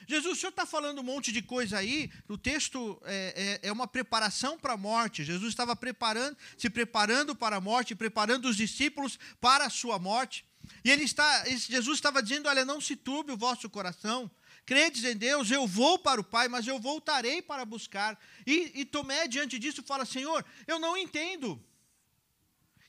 Jesus, 0.06 0.38
o 0.38 0.40
senhor 0.40 0.48
está 0.48 0.64
falando 0.64 1.00
um 1.00 1.02
monte 1.02 1.30
de 1.30 1.42
coisa 1.42 1.76
aí, 1.76 2.10
o 2.28 2.38
texto 2.38 2.98
é, 3.04 3.58
é, 3.62 3.68
é 3.68 3.70
uma 3.70 3.86
preparação 3.86 4.58
para 4.58 4.72
a 4.72 4.78
morte. 4.78 5.22
Jesus 5.22 5.50
estava 5.50 5.76
preparando, 5.76 6.34
se 6.56 6.70
preparando 6.70 7.36
para 7.36 7.56
a 7.56 7.60
morte, 7.60 7.94
preparando 7.94 8.48
os 8.48 8.56
discípulos 8.56 9.18
para 9.38 9.66
a 9.66 9.70
sua 9.70 9.98
morte. 9.98 10.46
E 10.82 10.90
ele 10.90 11.04
está, 11.04 11.44
Jesus 11.44 11.98
estava 11.98 12.22
dizendo: 12.22 12.48
Olha, 12.48 12.64
não 12.64 12.80
se 12.80 12.96
turbe 12.96 13.32
o 13.32 13.36
vosso 13.36 13.68
coração. 13.68 14.30
Credes 14.68 15.02
em 15.02 15.16
Deus, 15.16 15.50
eu 15.50 15.66
vou 15.66 15.98
para 15.98 16.20
o 16.20 16.24
Pai, 16.24 16.46
mas 16.46 16.66
eu 16.66 16.78
voltarei 16.78 17.40
para 17.40 17.64
buscar. 17.64 18.20
E, 18.46 18.70
e 18.74 18.84
Tomé, 18.84 19.26
diante 19.26 19.58
disso, 19.58 19.82
fala: 19.82 20.04
Senhor, 20.04 20.44
eu 20.66 20.78
não 20.78 20.94
entendo. 20.94 21.58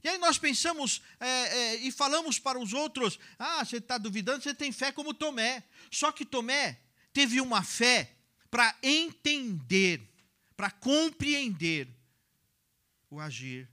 E 0.03 0.09
aí 0.09 0.17
nós 0.17 0.37
pensamos 0.37 1.01
é, 1.21 1.27
é, 1.27 1.75
e 1.77 1.89
falamos 1.89 2.37
para 2.37 2.59
os 2.59 2.73
outros: 2.73 3.17
ah, 3.39 3.63
você 3.63 3.77
está 3.77 3.97
duvidando, 3.97 4.43
você 4.43 4.53
tem 4.53 4.73
fé 4.73 4.91
como 4.91 5.13
Tomé. 5.13 5.63
Só 5.89 6.11
que 6.11 6.25
Tomé 6.25 6.77
teve 7.13 7.39
uma 7.39 7.63
fé 7.63 8.13
para 8.51 8.77
entender, 8.83 10.01
para 10.57 10.69
compreender 10.69 11.87
o 13.09 13.21
agir 13.21 13.69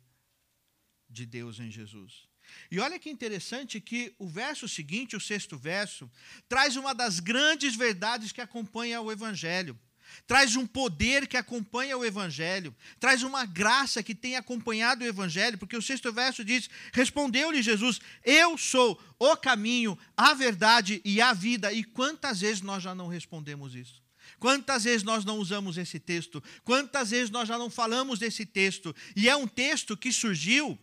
de 1.11 1.27
Deus 1.27 1.59
em 1.59 1.73
Jesus. 1.73 2.29
E 2.71 2.79
olha 2.81 2.99
que 2.99 3.11
interessante 3.11 3.81
que 3.81 4.15
o 4.19 4.29
verso 4.29 4.69
seguinte, 4.69 5.17
o 5.17 5.21
sexto 5.21 5.57
verso, 5.57 6.11
traz 6.49 6.77
uma 6.77 6.95
das 6.95 7.21
grandes 7.21 7.77
verdades 7.77 8.33
que 8.33 8.41
acompanha 8.41 9.01
o 9.01 9.11
Evangelho. 9.11 9.79
Traz 10.27 10.57
um 10.57 10.67
poder 10.67 11.27
que 11.27 11.37
acompanha 11.37 11.97
o 11.97 12.05
Evangelho, 12.05 12.75
traz 12.99 13.23
uma 13.23 13.45
graça 13.45 14.03
que 14.03 14.15
tem 14.15 14.37
acompanhado 14.37 15.05
o 15.05 15.07
Evangelho, 15.07 15.59
porque 15.59 15.77
o 15.77 15.83
sexto 15.83 16.13
verso 16.13 16.45
diz: 16.45 16.71
Respondeu-lhe 16.93 17.63
Jesus: 17.63 18.01
Eu 18.25 18.57
sou 18.57 19.01
o 19.19 19.37
caminho, 19.37 19.99
a 20.17 20.33
verdade 20.33 21.01
e 21.05 21.21
a 21.21 21.33
vida. 21.33 21.73
E 21.73 21.85
quantas 21.85 22.41
vezes 22.41 22.63
nós 22.63 22.83
já 22.83 22.95
não 22.95 23.09
respondemos 23.09 23.75
isso? 23.75 24.03
Quantas 24.39 24.85
vezes 24.85 25.03
nós 25.03 25.25
não 25.25 25.39
usamos 25.39 25.79
esse 25.79 25.99
texto? 25.99 26.43
Quantas 26.65 27.11
vezes 27.11 27.31
nós 27.31 27.49
já 27.49 27.57
não 27.57 27.71
falamos 27.71 28.19
desse 28.19 28.45
texto? 28.45 28.95
E 29.15 29.29
é 29.29 29.37
um 29.37 29.47
texto 29.47 29.97
que 29.97 30.13
surgiu 30.13 30.79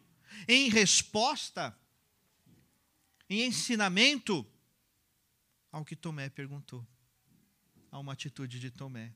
em 0.47 0.69
resposta, 0.69 1.77
em 3.29 3.45
ensinamento 3.45 4.45
ao 5.71 5.83
que 5.83 5.95
Tomé 5.95 6.29
perguntou 6.29 6.85
a 7.91 7.99
uma 7.99 8.13
atitude 8.13 8.59
de 8.59 8.69
Tomé. 8.69 9.13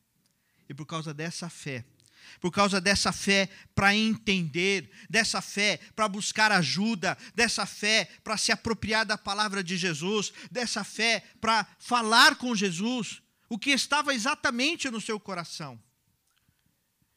E 0.69 0.73
por 0.73 0.85
causa 0.85 1.13
dessa 1.13 1.49
fé, 1.49 1.85
por 2.39 2.51
causa 2.51 2.81
dessa 2.81 3.11
fé 3.11 3.49
para 3.73 3.95
entender, 3.95 4.89
dessa 5.09 5.41
fé 5.41 5.79
para 5.95 6.07
buscar 6.07 6.51
ajuda, 6.51 7.17
dessa 7.33 7.65
fé 7.65 8.09
para 8.23 8.37
se 8.37 8.51
apropriar 8.51 9.05
da 9.05 9.17
palavra 9.17 9.63
de 9.63 9.77
Jesus, 9.77 10.33
dessa 10.51 10.83
fé 10.83 11.23
para 11.39 11.65
falar 11.79 12.35
com 12.35 12.55
Jesus, 12.55 13.21
o 13.49 13.57
que 13.57 13.71
estava 13.71 14.13
exatamente 14.13 14.89
no 14.89 14.99
seu 14.99 15.19
coração. 15.19 15.81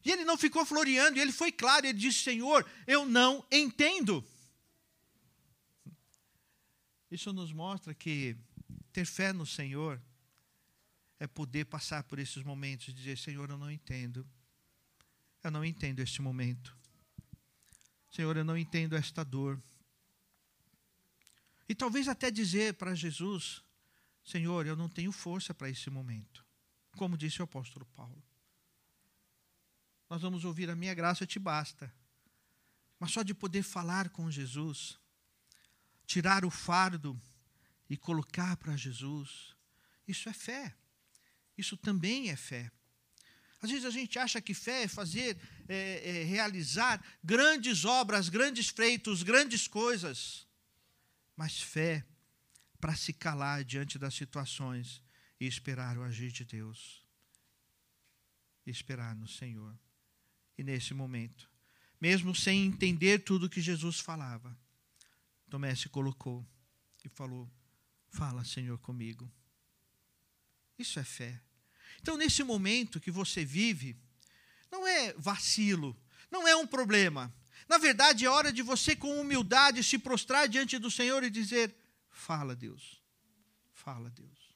E 0.05 0.11
ele 0.11 0.25
não 0.25 0.39
ficou 0.39 0.65
floreando, 0.65 1.19
ele 1.19 1.33
foi 1.33 1.53
claro, 1.53 1.87
ele 1.87 1.99
disse: 1.99 2.21
Senhor, 2.21 2.69
eu 2.87 3.05
não 3.05 3.45
entendo. 3.51 4.25
Isso 7.11 7.33
nos 7.33 7.53
mostra 7.53 7.93
que 7.93 8.37
ter 8.93 9.05
fé 9.05 9.33
no 9.33 9.45
Senhor 9.45 10.01
é 11.19 11.27
poder 11.27 11.67
passar 11.67 12.03
por 12.05 12.19
esses 12.19 12.43
momentos 12.43 12.89
e 12.89 12.93
dizer: 12.93 13.19
Senhor, 13.19 13.51
eu 13.51 13.59
não 13.59 13.71
entendo. 13.71 14.27
Eu 15.43 15.51
não 15.51 15.65
entendo 15.65 16.01
este 16.01 16.23
momento. 16.23 16.77
Senhor, 18.11 18.37
eu 18.37 18.45
não 18.45 18.57
entendo 18.57 18.97
esta 18.97 19.25
dor. 19.25 19.61
E 21.69 21.75
talvez 21.75 22.09
até 22.09 22.31
dizer 22.31 22.75
para 22.75 22.95
Jesus: 22.95 23.63
Senhor, 24.25 24.67
eu 24.67 24.77
não 24.77 24.89
tenho 24.89 25.13
força 25.13 25.53
para 25.53 25.69
esse 25.69 25.91
momento. 25.91 26.45
Como 26.97 27.17
disse 27.17 27.41
o 27.41 27.45
apóstolo 27.45 27.87
Paulo. 27.87 28.30
Nós 30.11 30.21
vamos 30.21 30.45
ouvir: 30.45 30.69
A 30.69 30.75
minha 30.75 30.93
graça 30.93 31.25
te 31.25 31.39
basta. 31.39 31.91
Mas 32.99 33.13
só 33.13 33.23
de 33.23 33.33
poder 33.33 33.63
falar 33.63 34.11
com 34.11 34.31
Jesus, 34.31 34.99
tirar 36.05 36.45
o 36.45 36.51
fardo 36.51 37.19
e 37.89 37.97
colocar 37.97 38.57
para 38.59 38.77
Jesus, 38.77 39.57
isso 40.07 40.29
é 40.29 40.35
fé. 40.35 40.77
Isso 41.57 41.77
também 41.77 42.29
é 42.29 42.37
fé. 42.37 42.71
Às 43.63 43.71
vezes 43.71 43.85
a 43.85 43.91
gente 43.91 44.19
acha 44.19 44.41
que 44.41 44.53
fé 44.53 44.83
é 44.83 44.89
fazer, 44.89 45.39
é, 45.69 46.21
é 46.21 46.25
realizar 46.25 47.03
grandes 47.23 47.85
obras, 47.85 48.29
grandes 48.29 48.69
feitos, 48.69 49.23
grandes 49.23 49.67
coisas. 49.67 50.47
Mas 51.37 51.61
fé 51.61 52.05
para 52.81 52.97
se 52.97 53.13
calar 53.13 53.65
diante 53.65 53.99
das 53.99 54.15
situações 54.15 55.03
e 55.39 55.47
esperar 55.47 55.97
o 55.97 56.03
agir 56.03 56.33
de 56.33 56.45
Deus. 56.45 57.05
Esperar 58.67 59.15
no 59.15 59.29
Senhor. 59.29 59.79
E 60.61 60.63
nesse 60.63 60.93
momento, 60.93 61.51
mesmo 61.99 62.35
sem 62.35 62.67
entender 62.67 63.21
tudo 63.21 63.49
que 63.49 63.63
Jesus 63.63 63.99
falava, 63.99 64.55
Tomé 65.49 65.75
se 65.75 65.89
colocou 65.89 66.47
e 67.03 67.09
falou: 67.09 67.51
Fala, 68.11 68.45
Senhor, 68.45 68.77
comigo. 68.77 69.33
Isso 70.79 71.01
é 71.01 71.03
fé. 71.03 71.41
Então, 71.99 72.15
nesse 72.19 72.45
momento 72.45 73.01
que 73.01 73.11
você 73.11 73.43
vive, 73.43 73.97
não 74.71 74.87
é 74.87 75.15
vacilo, 75.15 75.99
não 76.31 76.47
é 76.47 76.55
um 76.55 76.67
problema. 76.67 77.35
Na 77.67 77.79
verdade, 77.79 78.27
é 78.27 78.29
hora 78.29 78.53
de 78.53 78.61
você, 78.61 78.95
com 78.95 79.19
humildade, 79.19 79.83
se 79.83 79.99
prostrar 79.99 80.47
diante 80.47 80.79
do 80.79 80.91
Senhor 80.91 81.25
e 81.25 81.31
dizer: 81.31 81.75
Fala, 82.11 82.55
Deus. 82.55 83.03
Fala, 83.73 84.11
Deus. 84.11 84.55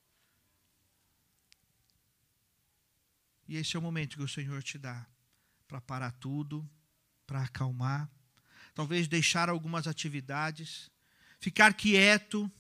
E 3.49 3.57
esse 3.57 3.75
é 3.75 3.79
o 3.79 3.83
momento 3.83 4.19
que 4.19 4.23
o 4.23 4.29
Senhor 4.29 4.63
te 4.63 4.77
dá 4.77 5.14
para 5.75 5.81
parar 5.81 6.13
tudo, 6.13 6.69
para 7.27 7.43
acalmar, 7.43 8.09
talvez 8.75 9.09
deixar 9.09 9.49
algumas 9.49 9.89
atividades, 9.89 10.89
ficar 11.41 11.75
quieto 11.75 12.51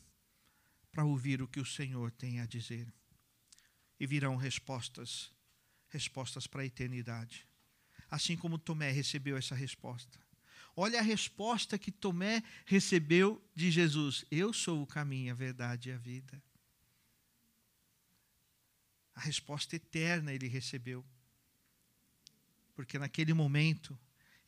para 0.91 1.05
ouvir 1.05 1.41
o 1.41 1.47
que 1.47 1.61
o 1.61 1.67
Senhor 1.67 2.11
tem 2.11 2.41
a 2.41 2.47
dizer 2.47 2.93
e 4.01 4.07
virão 4.07 4.35
respostas, 4.35 5.31
respostas 5.89 6.49
para 6.49 6.63
a 6.63 6.67
eternidade. 6.67 7.47
Assim 8.11 8.37
como 8.37 8.59
Tomé 8.59 8.91
recebeu 8.91 9.37
essa 9.37 9.55
resposta. 9.55 10.19
Olha 10.75 10.99
a 10.99 11.03
resposta 11.03 11.79
que 11.79 11.93
Tomé 11.93 12.43
recebeu 12.67 13.41
de 13.55 13.71
Jesus: 13.71 14.25
Eu 14.29 14.53
sou 14.53 14.83
o 14.83 14.87
caminho, 14.87 15.33
a 15.33 15.37
verdade 15.37 15.91
e 15.91 15.93
a 15.93 15.97
vida. 15.97 16.43
A 19.15 19.21
resposta 19.21 19.77
eterna 19.77 20.33
ele 20.33 20.49
recebeu. 20.49 21.05
Porque 22.75 22.99
naquele 22.99 23.33
momento 23.33 23.99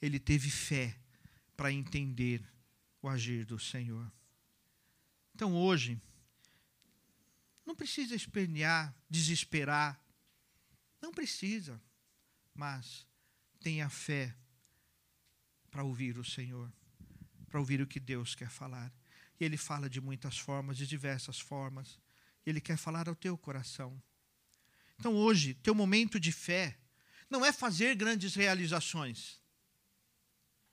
ele 0.00 0.18
teve 0.18 0.50
fé 0.50 0.98
para 1.56 1.72
entender 1.72 2.42
o 3.00 3.08
agir 3.08 3.44
do 3.44 3.58
Senhor. 3.58 4.10
Então 5.34 5.54
hoje, 5.54 6.00
não 7.66 7.74
precisa 7.74 8.14
espernear, 8.14 8.94
desesperar. 9.10 10.00
Não 11.02 11.12
precisa. 11.12 11.80
Mas 12.54 13.06
tenha 13.60 13.88
fé 13.90 14.34
para 15.70 15.82
ouvir 15.82 16.16
o 16.16 16.24
Senhor, 16.24 16.72
para 17.48 17.60
ouvir 17.60 17.82
o 17.82 17.86
que 17.86 18.00
Deus 18.00 18.34
quer 18.34 18.48
falar. 18.48 18.92
E 19.38 19.44
Ele 19.44 19.56
fala 19.56 19.90
de 19.90 20.00
muitas 20.00 20.38
formas, 20.38 20.76
de 20.76 20.86
diversas 20.86 21.38
formas. 21.38 22.00
Ele 22.46 22.60
quer 22.60 22.76
falar 22.76 23.08
ao 23.08 23.14
teu 23.14 23.36
coração. 23.36 24.00
Então 24.98 25.14
hoje, 25.14 25.52
teu 25.54 25.74
momento 25.74 26.18
de 26.18 26.32
fé 26.32 26.78
não 27.28 27.44
é 27.44 27.52
fazer 27.52 27.94
grandes 27.94 28.34
realizações, 28.34 29.40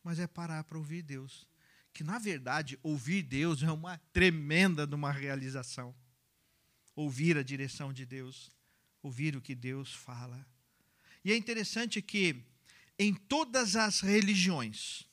mas 0.03 0.19
é 0.19 0.27
parar 0.27 0.63
para 0.63 0.77
ouvir 0.77 1.01
Deus. 1.01 1.47
que, 1.93 2.03
na 2.03 2.17
verdade, 2.17 2.79
ouvir 2.81 3.21
Deus 3.21 3.61
é 3.61 3.71
uma 3.71 3.99
tremenda 4.11 4.87
de 4.87 4.95
uma 4.95 5.11
realização. 5.11 5.95
Ouvir 6.95 7.37
a 7.37 7.43
direção 7.43 7.93
de 7.93 8.03
Deus, 8.03 8.51
ouvir 9.03 9.35
o 9.35 9.41
que 9.41 9.53
Deus 9.53 9.93
fala. 9.93 10.43
E 11.23 11.31
é 11.31 11.37
interessante 11.37 12.01
que 12.01 12.43
em 12.97 13.13
todas 13.13 13.75
as 13.75 13.99
religiões, 13.99 15.03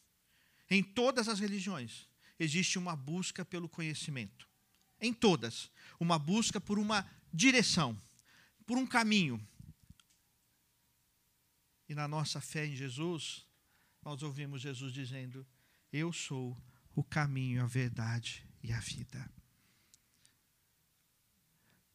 em 0.71 0.83
todas 0.83 1.29
as 1.29 1.39
religiões, 1.39 2.09
existe 2.39 2.79
uma 2.79 2.97
busca 2.97 3.45
pelo 3.45 3.69
conhecimento. 3.69 4.49
Em 5.01 5.13
todas. 5.13 5.71
Uma 5.99 6.19
busca 6.19 6.61
por 6.61 6.79
uma 6.79 7.09
direção, 7.33 7.99
por 8.67 8.79
um 8.79 8.87
caminho. 8.87 9.41
E 11.91 11.95
na 11.95 12.07
nossa 12.07 12.41
fé 12.41 12.67
em 12.67 12.77
Jesus, 12.77 13.45
nós 14.01 14.23
ouvimos 14.23 14.63
Jesus 14.63 14.93
dizendo: 14.93 15.45
Eu 15.93 16.13
sou 16.13 16.57
o 16.95 17.03
caminho, 17.03 17.65
a 17.65 17.67
verdade 17.67 18.47
e 18.63 18.73
a 18.73 18.79
vida. 18.79 19.29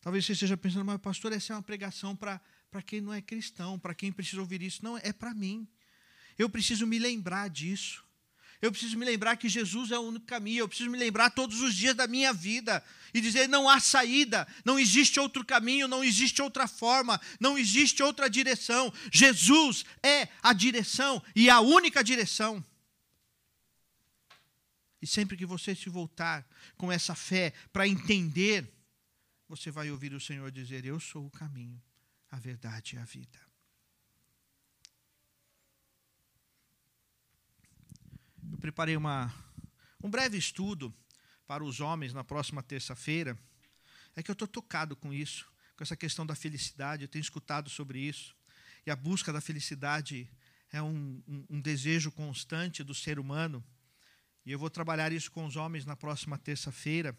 Talvez 0.02 0.26
você 0.26 0.34
esteja 0.34 0.58
pensando, 0.58 0.84
mas 0.84 1.00
pastor, 1.00 1.32
essa 1.32 1.54
é 1.54 1.56
uma 1.56 1.64
pregação 1.64 2.14
para 2.14 2.42
quem 2.86 3.00
não 3.00 3.14
é 3.14 3.22
cristão, 3.22 3.80
para 3.80 3.96
quem 3.96 4.12
precisa 4.12 4.42
ouvir 4.42 4.62
isso. 4.62 4.84
Não, 4.84 4.98
é 4.98 5.14
para 5.14 5.34
mim. 5.34 5.66
Eu 6.38 6.50
preciso 6.50 6.86
me 6.86 7.00
lembrar 7.00 7.50
disso. 7.50 8.05
Eu 8.66 8.72
preciso 8.72 8.98
me 8.98 9.06
lembrar 9.06 9.38
que 9.38 9.48
Jesus 9.48 9.92
é 9.92 10.00
o 10.00 10.02
único 10.02 10.26
caminho. 10.26 10.62
Eu 10.62 10.68
preciso 10.68 10.90
me 10.90 10.98
lembrar 10.98 11.30
todos 11.30 11.62
os 11.62 11.76
dias 11.76 11.94
da 11.94 12.08
minha 12.08 12.34
vida 12.34 12.84
e 13.14 13.22
dizer: 13.22 13.48
não 13.48 13.70
há 13.70 13.80
saída, 13.80 14.48
não 14.66 14.80
existe 14.80 15.20
outro 15.20 15.46
caminho, 15.46 15.88
não 15.88 16.04
existe 16.04 16.42
outra 16.42 16.68
forma, 16.68 17.22
não 17.40 17.60
existe 17.60 18.02
outra 18.02 18.28
direção. 18.28 18.92
Jesus 19.12 19.86
é 20.02 20.28
a 20.42 20.52
direção 20.52 21.22
e 21.36 21.48
a 21.48 21.60
única 21.60 22.04
direção. 22.04 22.66
E 25.00 25.06
sempre 25.06 25.38
que 25.38 25.46
você 25.46 25.76
se 25.76 25.88
voltar 25.88 26.44
com 26.76 26.92
essa 26.92 27.14
fé 27.14 27.54
para 27.72 27.88
entender, 27.88 28.68
você 29.48 29.70
vai 29.70 29.92
ouvir 29.92 30.12
o 30.12 30.20
Senhor 30.20 30.52
dizer: 30.52 30.86
Eu 30.86 31.00
sou 31.00 31.28
o 31.28 31.32
caminho, 31.32 31.80
a 32.32 32.40
verdade 32.40 32.96
e 32.96 32.98
a 32.98 33.06
vida. 33.06 33.45
Preparei 38.66 38.98
uma, 38.98 39.32
um 40.04 40.10
breve 40.10 40.40
estudo 40.40 40.92
para 41.46 41.64
os 41.64 41.80
homens 41.82 42.14
na 42.14 42.24
próxima 42.24 42.64
terça-feira. 42.64 43.38
É 44.16 44.24
que 44.24 44.32
eu 44.32 44.34
estou 44.34 44.48
tocado 44.48 44.96
com 44.96 45.14
isso, 45.14 45.48
com 45.78 45.84
essa 45.84 45.96
questão 45.96 46.26
da 46.26 46.34
felicidade. 46.34 47.04
Eu 47.04 47.08
tenho 47.08 47.22
escutado 47.22 47.70
sobre 47.70 48.00
isso. 48.00 48.36
E 48.84 48.90
a 48.90 48.96
busca 48.96 49.32
da 49.32 49.40
felicidade 49.40 50.28
é 50.72 50.82
um, 50.82 51.22
um, 51.28 51.46
um 51.52 51.62
desejo 51.62 52.12
constante 52.12 52.84
do 52.84 52.96
ser 52.96 53.20
humano. 53.20 53.64
E 54.44 54.52
eu 54.52 54.58
vou 54.58 54.72
trabalhar 54.72 55.12
isso 55.12 55.30
com 55.30 55.46
os 55.46 55.56
homens 55.56 55.86
na 55.86 55.96
próxima 55.96 56.36
terça-feira. 56.36 57.16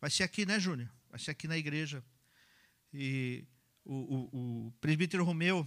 Vai 0.00 0.10
ser 0.10 0.24
aqui, 0.24 0.44
né, 0.44 0.58
Júnior? 0.58 0.90
Vai 1.08 1.20
ser 1.20 1.30
aqui 1.30 1.46
na 1.46 1.56
igreja. 1.56 2.02
E 2.92 3.44
o, 3.84 3.94
o, 3.94 4.66
o 4.66 4.72
presbítero 4.80 5.24
Romeu 5.24 5.64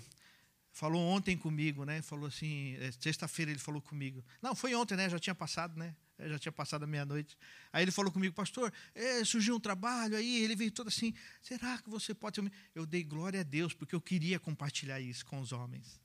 falou 0.73 1.01
ontem 1.01 1.38
comigo, 1.38 1.86
né? 1.86 2.01
Falou 2.01 2.27
assim, 2.27 2.75
é, 2.79 2.91
sexta-feira 2.91 3.51
ele 3.51 3.59
falou 3.59 3.81
comigo. 3.81 4.25
Não, 4.41 4.55
foi 4.55 4.73
ontem, 4.73 4.97
né? 4.97 5.07
Já 5.07 5.19
tinha 5.19 5.36
passado, 5.36 5.77
né? 5.77 5.95
É, 6.17 6.27
já 6.27 6.39
tinha 6.39 6.51
passado 6.51 6.83
a 6.83 6.88
meia-noite. 6.88 7.38
Aí 7.71 7.83
ele 7.83 7.91
falou 7.91 8.12
comigo, 8.12 8.33
pastor, 8.33 8.73
é, 8.95 9.23
surgiu 9.23 9.55
um 9.55 9.59
trabalho 9.59 10.17
aí, 10.17 10.43
ele 10.43 10.55
veio 10.55 10.71
todo 10.71 10.88
assim, 10.88 11.13
será 11.41 11.77
que 11.77 11.89
você 11.89 12.13
pode... 12.13 12.41
Eu 12.73 12.86
dei 12.88 13.03
glória 13.03 13.41
a 13.41 13.43
Deus, 13.43 13.73
porque 13.73 13.93
eu 13.93 14.01
queria 14.01 14.39
compartilhar 14.39 14.99
isso 14.99 15.23
com 15.25 15.39
os 15.39 15.51
homens. 15.51 16.01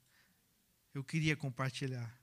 Eu 0.93 1.03
queria 1.03 1.35
compartilhar. 1.35 2.15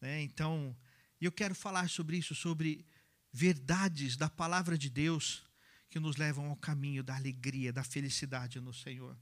Né? 0.00 0.22
Então, 0.22 0.76
eu 1.20 1.32
quero 1.32 1.56
falar 1.56 1.90
sobre 1.90 2.16
isso, 2.16 2.34
sobre 2.36 2.86
verdades 3.32 4.16
da 4.16 4.30
palavra 4.30 4.78
de 4.78 4.88
Deus 4.88 5.42
que 5.88 5.98
nos 5.98 6.16
levam 6.16 6.50
ao 6.50 6.56
caminho 6.56 7.02
da 7.02 7.16
alegria, 7.16 7.72
da 7.72 7.82
felicidade 7.82 8.60
no 8.60 8.72
Senhor. 8.72 9.16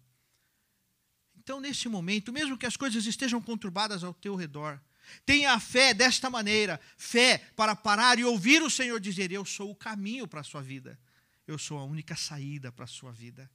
Então, 1.48 1.62
nesse 1.62 1.88
momento, 1.88 2.30
mesmo 2.30 2.58
que 2.58 2.66
as 2.66 2.76
coisas 2.76 3.06
estejam 3.06 3.40
conturbadas 3.40 4.04
ao 4.04 4.12
teu 4.12 4.36
redor, 4.36 4.78
tenha 5.24 5.54
a 5.54 5.58
fé 5.58 5.94
desta 5.94 6.28
maneira: 6.28 6.78
fé 6.98 7.38
para 7.56 7.74
parar 7.74 8.18
e 8.18 8.24
ouvir 8.24 8.62
o 8.62 8.68
Senhor 8.68 9.00
dizer: 9.00 9.32
Eu 9.32 9.46
sou 9.46 9.70
o 9.70 9.74
caminho 9.74 10.28
para 10.28 10.42
a 10.42 10.44
sua 10.44 10.60
vida, 10.60 11.00
eu 11.46 11.56
sou 11.56 11.78
a 11.78 11.84
única 11.84 12.14
saída 12.14 12.70
para 12.70 12.84
a 12.84 12.86
sua 12.86 13.12
vida, 13.12 13.50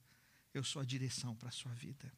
eu 0.52 0.64
sou 0.64 0.82
a 0.82 0.84
direção 0.84 1.36
para 1.36 1.50
a 1.50 1.52
sua 1.52 1.70
vida. 1.70 2.12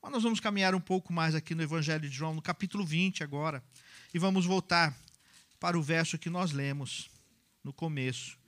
Mas 0.00 0.10
nós 0.10 0.22
vamos 0.22 0.40
caminhar 0.40 0.74
um 0.74 0.80
pouco 0.80 1.12
mais 1.12 1.34
aqui 1.34 1.54
no 1.54 1.62
Evangelho 1.62 2.08
de 2.08 2.16
João, 2.16 2.34
no 2.34 2.40
capítulo 2.40 2.82
20 2.82 3.22
agora, 3.22 3.62
e 4.14 4.18
vamos 4.18 4.46
voltar 4.46 4.96
para 5.60 5.78
o 5.78 5.82
verso 5.82 6.16
que 6.16 6.30
nós 6.30 6.50
lemos 6.50 7.10
no 7.62 7.74
começo, 7.74 8.38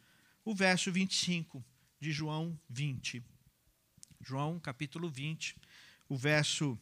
o 0.42 0.54
verso 0.54 0.90
25 0.90 1.62
de 2.00 2.12
João 2.12 2.58
20. 2.70 3.22
João, 4.22 4.58
capítulo 4.58 5.10
20 5.10 5.54
o 6.08 6.16
verso 6.16 6.78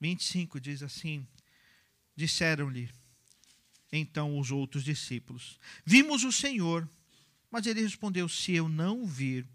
25 0.00 0.60
diz 0.60 0.82
assim: 0.82 1.26
Disseram-lhe 2.16 2.90
então 3.92 4.38
os 4.38 4.50
outros 4.50 4.84
discípulos: 4.84 5.58
Vimos 5.84 6.24
o 6.24 6.32
Senhor. 6.32 6.88
Mas 7.50 7.66
ele 7.66 7.82
respondeu: 7.82 8.28
Se 8.28 8.52
eu 8.52 8.68
não 8.68 9.06
vir 9.06 9.46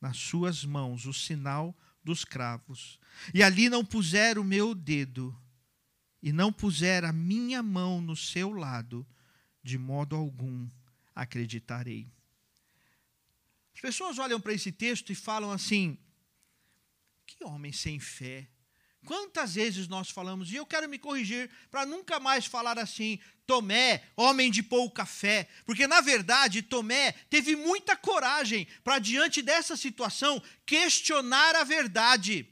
nas 0.00 0.18
suas 0.18 0.64
mãos 0.64 1.06
o 1.06 1.12
sinal 1.12 1.74
dos 2.04 2.24
cravos, 2.24 2.98
e 3.32 3.42
ali 3.42 3.68
não 3.68 3.84
puser 3.84 4.38
o 4.38 4.44
meu 4.44 4.74
dedo, 4.74 5.34
e 6.22 6.32
não 6.32 6.52
puser 6.52 7.04
a 7.04 7.12
minha 7.12 7.62
mão 7.62 8.00
no 8.00 8.14
seu 8.14 8.52
lado, 8.52 9.06
de 9.62 9.78
modo 9.78 10.14
algum 10.14 10.68
acreditarei. 11.14 12.06
As 13.74 13.80
pessoas 13.80 14.18
olham 14.18 14.40
para 14.40 14.52
esse 14.52 14.70
texto 14.70 15.10
e 15.10 15.14
falam 15.14 15.50
assim: 15.50 15.98
que 17.36 17.44
homem 17.44 17.72
sem 17.72 17.98
fé. 18.00 18.48
Quantas 19.06 19.54
vezes 19.54 19.88
nós 19.88 20.10
falamos, 20.10 20.52
e 20.52 20.56
eu 20.56 20.66
quero 20.66 20.88
me 20.88 20.98
corrigir 20.98 21.50
para 21.70 21.86
nunca 21.86 22.20
mais 22.20 22.44
falar 22.44 22.78
assim, 22.78 23.18
Tomé, 23.46 24.04
homem 24.14 24.50
de 24.50 24.62
pouca 24.62 25.06
fé, 25.06 25.48
porque 25.64 25.86
na 25.86 26.00
verdade 26.00 26.60
Tomé 26.62 27.12
teve 27.30 27.56
muita 27.56 27.96
coragem 27.96 28.66
para, 28.84 28.98
diante 28.98 29.40
dessa 29.42 29.76
situação, 29.76 30.42
questionar 30.66 31.56
a 31.56 31.64
verdade. 31.64 32.46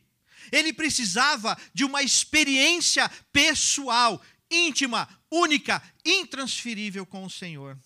Ele 0.50 0.72
precisava 0.72 1.56
de 1.74 1.84
uma 1.84 2.02
experiência 2.02 3.08
pessoal, 3.30 4.20
íntima, 4.50 5.06
única, 5.30 5.82
intransferível 6.04 7.04
com 7.04 7.24
o 7.24 7.30
Senhor. 7.30 7.78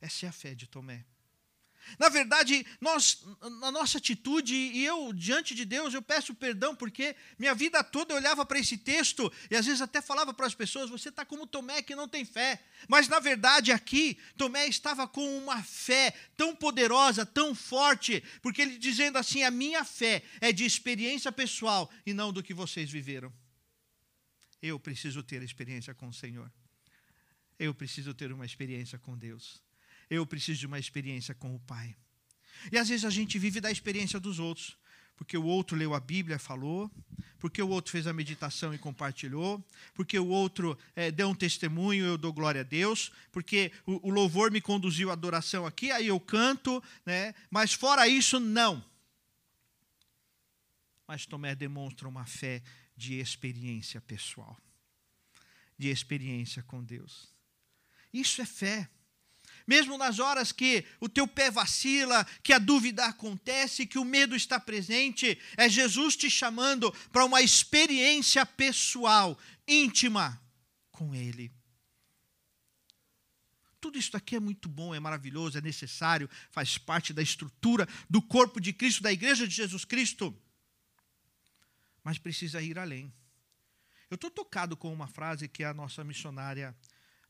Essa 0.00 0.26
é 0.26 0.28
a 0.28 0.32
fé 0.32 0.54
de 0.54 0.66
Tomé. 0.66 1.04
Na 1.98 2.08
verdade, 2.08 2.66
nós, 2.80 3.24
na 3.60 3.70
nossa 3.70 3.98
atitude, 3.98 4.54
e 4.54 4.84
eu, 4.84 5.12
diante 5.12 5.54
de 5.54 5.64
Deus, 5.64 5.94
eu 5.94 6.02
peço 6.02 6.34
perdão, 6.34 6.74
porque 6.74 7.14
minha 7.38 7.54
vida 7.54 7.82
toda 7.82 8.12
eu 8.12 8.18
olhava 8.18 8.44
para 8.44 8.58
esse 8.58 8.76
texto 8.76 9.32
e 9.50 9.56
às 9.56 9.66
vezes 9.66 9.80
até 9.80 10.00
falava 10.00 10.32
para 10.32 10.46
as 10.46 10.54
pessoas: 10.54 10.90
você 10.90 11.08
está 11.08 11.24
como 11.24 11.46
Tomé 11.46 11.82
que 11.82 11.94
não 11.94 12.08
tem 12.08 12.24
fé. 12.24 12.62
Mas 12.88 13.08
na 13.08 13.20
verdade, 13.20 13.72
aqui, 13.72 14.18
Tomé 14.36 14.66
estava 14.66 15.06
com 15.06 15.38
uma 15.38 15.62
fé 15.62 16.14
tão 16.36 16.54
poderosa, 16.54 17.24
tão 17.24 17.54
forte, 17.54 18.22
porque 18.42 18.62
ele 18.62 18.78
dizendo 18.78 19.18
assim: 19.18 19.42
a 19.42 19.50
minha 19.50 19.84
fé 19.84 20.22
é 20.40 20.52
de 20.52 20.64
experiência 20.64 21.30
pessoal 21.30 21.90
e 22.04 22.12
não 22.12 22.32
do 22.32 22.42
que 22.42 22.54
vocês 22.54 22.90
viveram. 22.90 23.32
Eu 24.60 24.80
preciso 24.80 25.22
ter 25.22 25.42
experiência 25.42 25.94
com 25.94 26.08
o 26.08 26.12
Senhor. 26.12 26.50
Eu 27.58 27.74
preciso 27.74 28.14
ter 28.14 28.32
uma 28.32 28.46
experiência 28.46 28.98
com 28.98 29.16
Deus 29.16 29.62
eu 30.10 30.26
preciso 30.26 30.60
de 30.60 30.66
uma 30.66 30.78
experiência 30.78 31.34
com 31.34 31.54
o 31.54 31.60
Pai. 31.60 31.94
E 32.72 32.78
às 32.78 32.88
vezes 32.88 33.04
a 33.04 33.10
gente 33.10 33.38
vive 33.38 33.60
da 33.60 33.70
experiência 33.70 34.18
dos 34.18 34.38
outros, 34.38 34.76
porque 35.16 35.36
o 35.36 35.44
outro 35.44 35.76
leu 35.76 35.94
a 35.94 36.00
Bíblia, 36.00 36.38
falou, 36.38 36.90
porque 37.38 37.62
o 37.62 37.68
outro 37.68 37.92
fez 37.92 38.06
a 38.06 38.12
meditação 38.12 38.74
e 38.74 38.78
compartilhou, 38.78 39.62
porque 39.92 40.18
o 40.18 40.28
outro 40.28 40.78
é, 40.96 41.10
deu 41.10 41.28
um 41.28 41.34
testemunho, 41.34 42.04
eu 42.04 42.18
dou 42.18 42.32
glória 42.32 42.62
a 42.62 42.64
Deus, 42.64 43.12
porque 43.30 43.70
o, 43.86 44.08
o 44.08 44.10
louvor 44.10 44.50
me 44.50 44.60
conduziu 44.60 45.10
à 45.10 45.12
adoração 45.12 45.66
aqui, 45.66 45.90
aí 45.90 46.06
eu 46.06 46.18
canto, 46.18 46.82
né? 47.04 47.34
mas 47.50 47.72
fora 47.72 48.08
isso, 48.08 48.40
não. 48.40 48.82
Mas 51.06 51.26
Tomé 51.26 51.54
demonstra 51.54 52.08
uma 52.08 52.24
fé 52.24 52.62
de 52.96 53.14
experiência 53.20 54.00
pessoal, 54.00 54.56
de 55.76 55.88
experiência 55.88 56.62
com 56.62 56.82
Deus. 56.82 57.28
Isso 58.12 58.40
é 58.40 58.46
fé 58.46 58.88
mesmo 59.66 59.96
nas 59.96 60.18
horas 60.18 60.52
que 60.52 60.84
o 61.00 61.08
teu 61.08 61.26
pé 61.26 61.50
vacila, 61.50 62.26
que 62.42 62.52
a 62.52 62.58
dúvida 62.58 63.06
acontece, 63.06 63.86
que 63.86 63.98
o 63.98 64.04
medo 64.04 64.36
está 64.36 64.60
presente, 64.60 65.38
é 65.56 65.68
Jesus 65.68 66.16
te 66.16 66.30
chamando 66.30 66.92
para 67.10 67.24
uma 67.24 67.40
experiência 67.40 68.44
pessoal, 68.44 69.38
íntima 69.66 70.40
com 70.90 71.14
Ele. 71.14 71.52
Tudo 73.80 73.98
isso 73.98 74.16
aqui 74.16 74.36
é 74.36 74.40
muito 74.40 74.68
bom, 74.68 74.94
é 74.94 75.00
maravilhoso, 75.00 75.58
é 75.58 75.60
necessário, 75.60 76.28
faz 76.50 76.78
parte 76.78 77.12
da 77.12 77.20
estrutura 77.20 77.86
do 78.08 78.22
corpo 78.22 78.58
de 78.58 78.72
Cristo, 78.72 79.02
da 79.02 79.12
igreja 79.12 79.46
de 79.46 79.54
Jesus 79.54 79.84
Cristo. 79.84 80.34
Mas 82.02 82.18
precisa 82.18 82.62
ir 82.62 82.78
além. 82.78 83.12
Eu 84.10 84.14
estou 84.14 84.30
tocado 84.30 84.76
com 84.76 84.92
uma 84.92 85.06
frase 85.06 85.48
que 85.48 85.64
a 85.64 85.74
nossa 85.74 86.04
missionária 86.04 86.74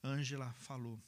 Ângela 0.03 0.55
falou. 0.59 1.01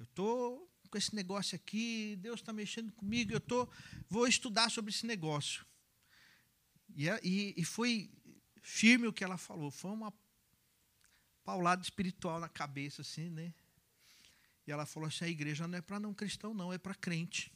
Eu 0.00 0.04
estou 0.04 0.72
com 0.90 0.96
esse 0.96 1.14
negócio 1.14 1.54
aqui, 1.54 2.16
Deus 2.16 2.40
está 2.40 2.54
mexendo 2.54 2.90
comigo, 2.92 3.34
eu 3.34 3.40
tô, 3.40 3.68
vou 4.08 4.26
estudar 4.26 4.70
sobre 4.70 4.90
esse 4.90 5.04
negócio. 5.04 5.66
E, 6.96 7.06
e, 7.22 7.54
e 7.54 7.64
foi 7.66 8.10
firme 8.62 9.06
o 9.06 9.12
que 9.12 9.22
ela 9.22 9.36
falou, 9.36 9.70
foi 9.70 9.90
uma 9.90 10.10
paulada 11.44 11.82
espiritual 11.82 12.40
na 12.40 12.48
cabeça, 12.48 13.02
assim, 13.02 13.28
né? 13.28 13.52
E 14.66 14.72
ela 14.72 14.86
falou 14.86 15.06
assim: 15.06 15.26
a 15.26 15.28
igreja 15.28 15.68
não 15.68 15.76
é 15.76 15.82
para 15.82 16.00
não 16.00 16.14
cristão, 16.14 16.54
não, 16.54 16.72
é 16.72 16.78
para 16.78 16.94
crente. 16.94 17.52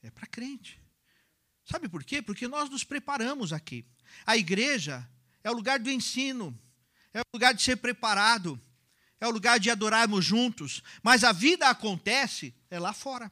É 0.00 0.12
para 0.12 0.28
crente. 0.28 0.80
Sabe 1.64 1.88
por 1.88 2.04
quê? 2.04 2.22
Porque 2.22 2.46
nós 2.46 2.70
nos 2.70 2.84
preparamos 2.84 3.52
aqui. 3.52 3.84
A 4.24 4.36
igreja 4.36 5.10
é 5.42 5.50
o 5.50 5.54
lugar 5.54 5.80
do 5.80 5.90
ensino, 5.90 6.56
é 7.12 7.18
o 7.18 7.24
lugar 7.34 7.52
de 7.52 7.62
ser 7.62 7.78
preparado, 7.78 8.62
é 9.20 9.26
o 9.26 9.30
lugar 9.30 9.58
de 9.58 9.70
adorarmos 9.70 10.24
juntos, 10.24 10.82
mas 11.02 11.24
a 11.24 11.32
vida 11.32 11.68
acontece 11.68 12.54
é 12.70 12.78
lá 12.78 12.92
fora. 12.92 13.30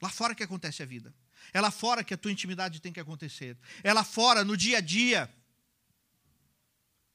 Lá 0.00 0.08
fora 0.08 0.34
que 0.34 0.42
acontece 0.42 0.82
a 0.82 0.86
vida. 0.86 1.14
É 1.52 1.60
lá 1.60 1.70
fora 1.70 2.04
que 2.04 2.14
a 2.14 2.16
tua 2.16 2.32
intimidade 2.32 2.80
tem 2.80 2.92
que 2.92 3.00
acontecer. 3.00 3.56
É 3.82 3.92
lá 3.92 4.04
fora, 4.04 4.44
no 4.44 4.56
dia 4.56 4.78
a 4.78 4.80
dia. 4.80 5.32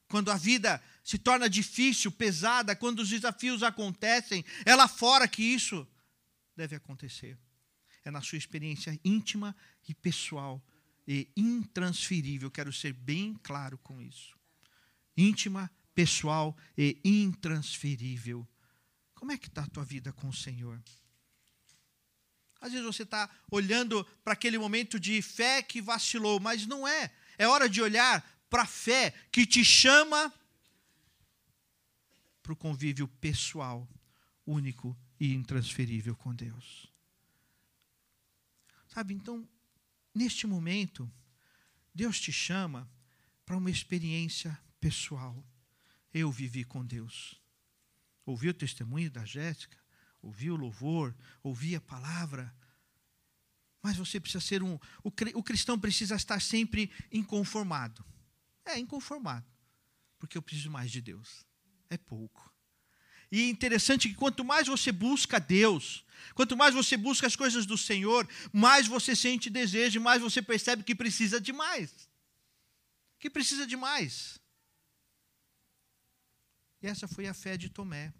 Quando 0.08 0.30
a 0.30 0.36
vida 0.36 0.82
se 1.02 1.18
torna 1.18 1.48
difícil, 1.48 2.12
pesada, 2.12 2.76
quando 2.76 3.00
os 3.00 3.08
desafios 3.08 3.62
acontecem, 3.62 4.44
é 4.64 4.74
lá 4.74 4.86
fora 4.86 5.26
que 5.26 5.42
isso 5.42 5.86
deve 6.54 6.76
acontecer. 6.76 7.38
É 8.04 8.10
na 8.10 8.20
sua 8.20 8.38
experiência 8.38 8.98
íntima 9.04 9.56
e 9.88 9.94
pessoal 9.94 10.62
e 11.08 11.28
intransferível. 11.36 12.50
Quero 12.50 12.72
ser 12.72 12.92
bem 12.92 13.38
claro 13.42 13.78
com 13.78 14.00
isso. 14.00 14.36
Íntima, 15.16 15.70
pessoal 15.96 16.54
e 16.76 17.00
intransferível. 17.02 18.46
Como 19.14 19.32
é 19.32 19.38
que 19.38 19.48
está 19.48 19.64
a 19.64 19.68
tua 19.68 19.82
vida 19.82 20.12
com 20.12 20.28
o 20.28 20.32
Senhor? 20.32 20.80
Às 22.60 22.72
vezes 22.72 22.86
você 22.86 23.02
está 23.02 23.28
olhando 23.50 24.04
para 24.22 24.34
aquele 24.34 24.58
momento 24.58 25.00
de 25.00 25.22
fé 25.22 25.62
que 25.62 25.80
vacilou, 25.80 26.38
mas 26.38 26.66
não 26.66 26.86
é. 26.86 27.10
É 27.38 27.48
hora 27.48 27.68
de 27.68 27.80
olhar 27.80 28.22
para 28.50 28.62
a 28.62 28.66
fé 28.66 29.12
que 29.32 29.46
te 29.46 29.64
chama 29.64 30.32
para 32.42 32.52
o 32.52 32.56
convívio 32.56 33.08
pessoal, 33.08 33.88
único 34.46 34.96
e 35.18 35.32
intransferível 35.32 36.14
com 36.14 36.34
Deus. 36.34 36.92
Sabe, 38.86 39.14
então, 39.14 39.48
neste 40.14 40.46
momento, 40.46 41.10
Deus 41.94 42.20
te 42.20 42.32
chama 42.32 42.88
para 43.46 43.56
uma 43.56 43.70
experiência 43.70 44.58
pessoal. 44.78 45.42
Eu 46.12 46.30
vivi 46.30 46.64
com 46.64 46.84
Deus. 46.84 47.40
Ouvi 48.24 48.48
o 48.48 48.54
testemunho 48.54 49.10
da 49.10 49.24
Jéssica, 49.24 49.78
ouvi 50.20 50.50
o 50.50 50.56
louvor, 50.56 51.14
ouvi 51.42 51.76
a 51.76 51.80
palavra. 51.80 52.52
Mas 53.80 53.96
você 53.96 54.18
precisa 54.18 54.44
ser 54.44 54.62
um. 54.62 54.78
O, 55.04 55.42
cristão 55.42 55.78
precisa 55.78 56.16
estar 56.16 56.40
sempre 56.40 56.90
inconformado. 57.12 58.04
É, 58.64 58.78
inconformado. 58.78 59.46
Porque 60.18 60.36
eu 60.36 60.42
preciso 60.42 60.70
mais 60.70 60.90
de 60.90 61.00
Deus. 61.00 61.46
É 61.88 61.96
pouco. 61.96 62.52
E 63.30 63.42
é 63.42 63.48
interessante 63.48 64.08
que 64.08 64.14
quanto 64.14 64.44
mais 64.44 64.66
você 64.66 64.90
busca 64.90 65.38
Deus, 65.38 66.04
quanto 66.34 66.56
mais 66.56 66.74
você 66.74 66.96
busca 66.96 67.26
as 67.26 67.36
coisas 67.36 67.66
do 67.66 67.76
Senhor, 67.76 68.28
mais 68.52 68.86
você 68.86 69.14
sente 69.14 69.50
desejo, 69.50 70.00
mais 70.00 70.20
você 70.20 70.40
percebe 70.40 70.82
que 70.82 70.94
precisa 70.94 71.40
de 71.40 71.52
mais. 71.52 72.08
Que 73.18 73.30
precisa 73.30 73.66
de 73.66 73.76
mais. 73.76 74.40
Essa 76.86 77.08
foi 77.08 77.26
a 77.26 77.34
fé 77.34 77.56
de 77.56 77.68
Tomé. 77.68 78.14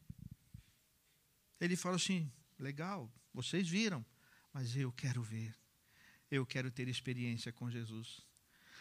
Ele 1.61 1.77
fala 1.77 1.95
assim: 1.95 2.31
legal, 2.59 3.09
vocês 3.33 3.69
viram, 3.69 4.05
mas 4.53 4.77
eu 4.77 4.91
quero 4.91 5.23
ver. 5.23 5.55
Eu 6.29 6.45
quero 6.45 6.69
ter 6.69 6.89
experiência 6.89 7.53
com 7.53 7.71
Jesus. 7.71 8.27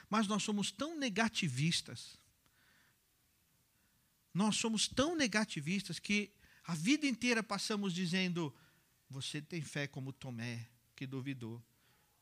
Mas 0.09 0.27
nós 0.27 0.41
somos 0.41 0.71
tão 0.71 0.97
negativistas. 0.97 2.17
Nós 4.33 4.55
somos 4.55 4.87
tão 4.87 5.15
negativistas 5.15 5.99
que 5.99 6.31
a 6.65 6.73
vida 6.73 7.05
inteira 7.05 7.43
passamos 7.43 7.93
dizendo: 7.93 8.51
você 9.07 9.39
tem 9.39 9.61
fé 9.61 9.85
como 9.85 10.11
Tomé, 10.11 10.67
que 10.95 11.05
duvidou. 11.05 11.63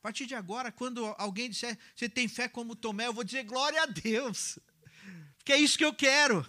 A 0.00 0.02
partir 0.02 0.26
de 0.26 0.34
agora, 0.34 0.70
quando 0.70 1.06
alguém 1.16 1.48
disser 1.48 1.78
você 1.96 2.10
tem 2.10 2.28
fé 2.28 2.46
como 2.46 2.76
Tomé, 2.76 3.06
eu 3.06 3.14
vou 3.14 3.24
dizer 3.24 3.44
glória 3.44 3.82
a 3.82 3.86
Deus, 3.86 4.58
porque 5.38 5.54
é 5.54 5.58
isso 5.58 5.78
que 5.78 5.84
eu 5.84 5.94
quero. 5.94 6.46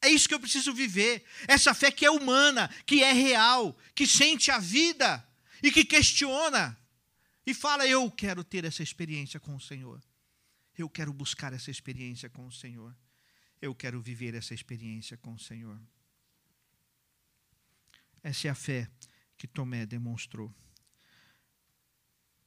É 0.00 0.08
isso 0.08 0.28
que 0.28 0.34
eu 0.34 0.40
preciso 0.40 0.72
viver. 0.72 1.24
Essa 1.48 1.74
fé 1.74 1.90
que 1.90 2.04
é 2.04 2.10
humana, 2.10 2.68
que 2.84 3.02
é 3.02 3.12
real, 3.12 3.76
que 3.94 4.06
sente 4.06 4.50
a 4.50 4.58
vida 4.58 5.26
e 5.62 5.70
que 5.70 5.84
questiona. 5.84 6.78
E 7.46 7.54
fala: 7.54 7.86
Eu 7.86 8.10
quero 8.10 8.44
ter 8.44 8.64
essa 8.64 8.82
experiência 8.82 9.40
com 9.40 9.54
o 9.56 9.60
Senhor. 9.60 10.02
Eu 10.76 10.88
quero 10.90 11.12
buscar 11.12 11.52
essa 11.52 11.70
experiência 11.70 12.28
com 12.28 12.46
o 12.46 12.52
Senhor. 12.52 12.94
Eu 13.60 13.74
quero 13.74 14.00
viver 14.00 14.34
essa 14.34 14.52
experiência 14.52 15.16
com 15.16 15.32
o 15.32 15.38
Senhor. 15.38 15.80
Essa 18.22 18.48
é 18.48 18.50
a 18.50 18.54
fé 18.54 18.90
que 19.38 19.46
Tomé 19.46 19.86
demonstrou. 19.86 20.54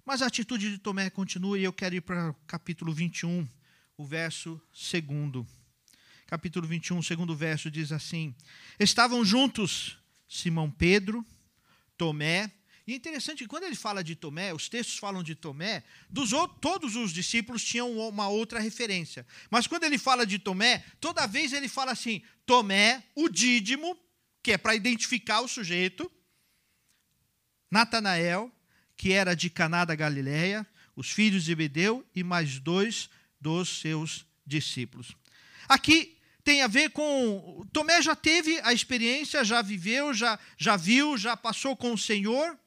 Mas 0.06 0.22
a 0.22 0.28
atitude 0.28 0.72
de 0.72 0.78
Tomé 0.78 1.10
continua 1.10 1.58
e 1.58 1.64
eu 1.64 1.74
quero 1.74 1.96
ir 1.96 2.02
para 2.02 2.32
o 2.32 2.34
capítulo 2.46 2.94
21, 2.94 3.48
o 3.98 4.06
verso 4.06 4.62
segundo 4.74 5.48
capítulo 6.30 6.68
21, 6.68 7.02
segundo 7.02 7.36
verso, 7.36 7.72
diz 7.72 7.92
assim: 7.92 8.36
Estavam 8.80 9.26
juntos 9.26 9.98
Simão 10.28 10.70
Pedro, 10.70 11.26
Tomé. 11.98 12.52
E 12.86 12.94
é 12.94 12.96
interessante 12.96 13.40
que 13.40 13.48
quando 13.48 13.64
ele 13.64 13.76
fala 13.76 14.04
de 14.04 14.16
Tomé, 14.16 14.54
os 14.54 14.70
textos 14.70 14.98
falam 14.98 15.24
de 15.24 15.34
Tomé, 15.34 15.84
dos 16.08 16.32
outros, 16.32 16.60
todos 16.62 16.96
os 16.96 17.12
discípulos 17.12 17.64
tinham 17.64 17.98
uma 17.98 18.30
outra 18.30 18.60
referência. 18.60 19.26
Mas 19.50 19.66
quando 19.66 19.86
ele 19.86 19.98
fala 19.98 20.26
de 20.26 20.38
Tomé, 20.38 20.84
toda 21.02 21.26
vez 21.26 21.52
ele 21.52 21.68
fala 21.68 21.94
assim: 21.94 22.22
Tomé, 22.46 23.04
o 23.16 23.28
dídimo, 23.28 23.98
que 24.44 24.52
é 24.52 24.58
para 24.58 24.76
identificar 24.76 25.42
o 25.42 25.48
sujeito, 25.48 26.12
Natanael, 27.72 28.52
que 28.96 29.14
era 29.14 29.36
de 29.36 29.50
Caná 29.50 29.84
da 29.84 29.96
Galileia, 29.96 30.66
os 30.96 31.10
filhos 31.10 31.44
de 31.44 31.56
Bedeu 31.56 32.08
e 32.14 32.24
mais 32.24 32.60
dois 32.60 33.10
dos 33.42 33.80
seus 33.82 34.28
discípulos. 34.46 35.16
Aqui 35.68 36.19
tem 36.50 36.64
a 36.64 36.68
ver 36.68 36.90
com. 36.90 37.64
Tomé 37.72 38.02
já 38.02 38.16
teve 38.16 38.60
a 38.62 38.74
experiência, 38.74 39.46
já 39.46 39.62
viveu, 39.62 40.12
já, 40.16 40.40
já 40.58 40.76
viu, 40.76 41.16
já 41.16 41.38
passou 41.38 41.78
com 41.78 41.94
o 41.94 41.98
Senhor. 41.98 42.58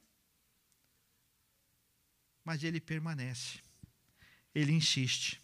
Mas 2.45 2.63
ele 2.63 2.79
permanece, 2.79 3.59
ele 4.55 4.71
insiste, 4.71 5.41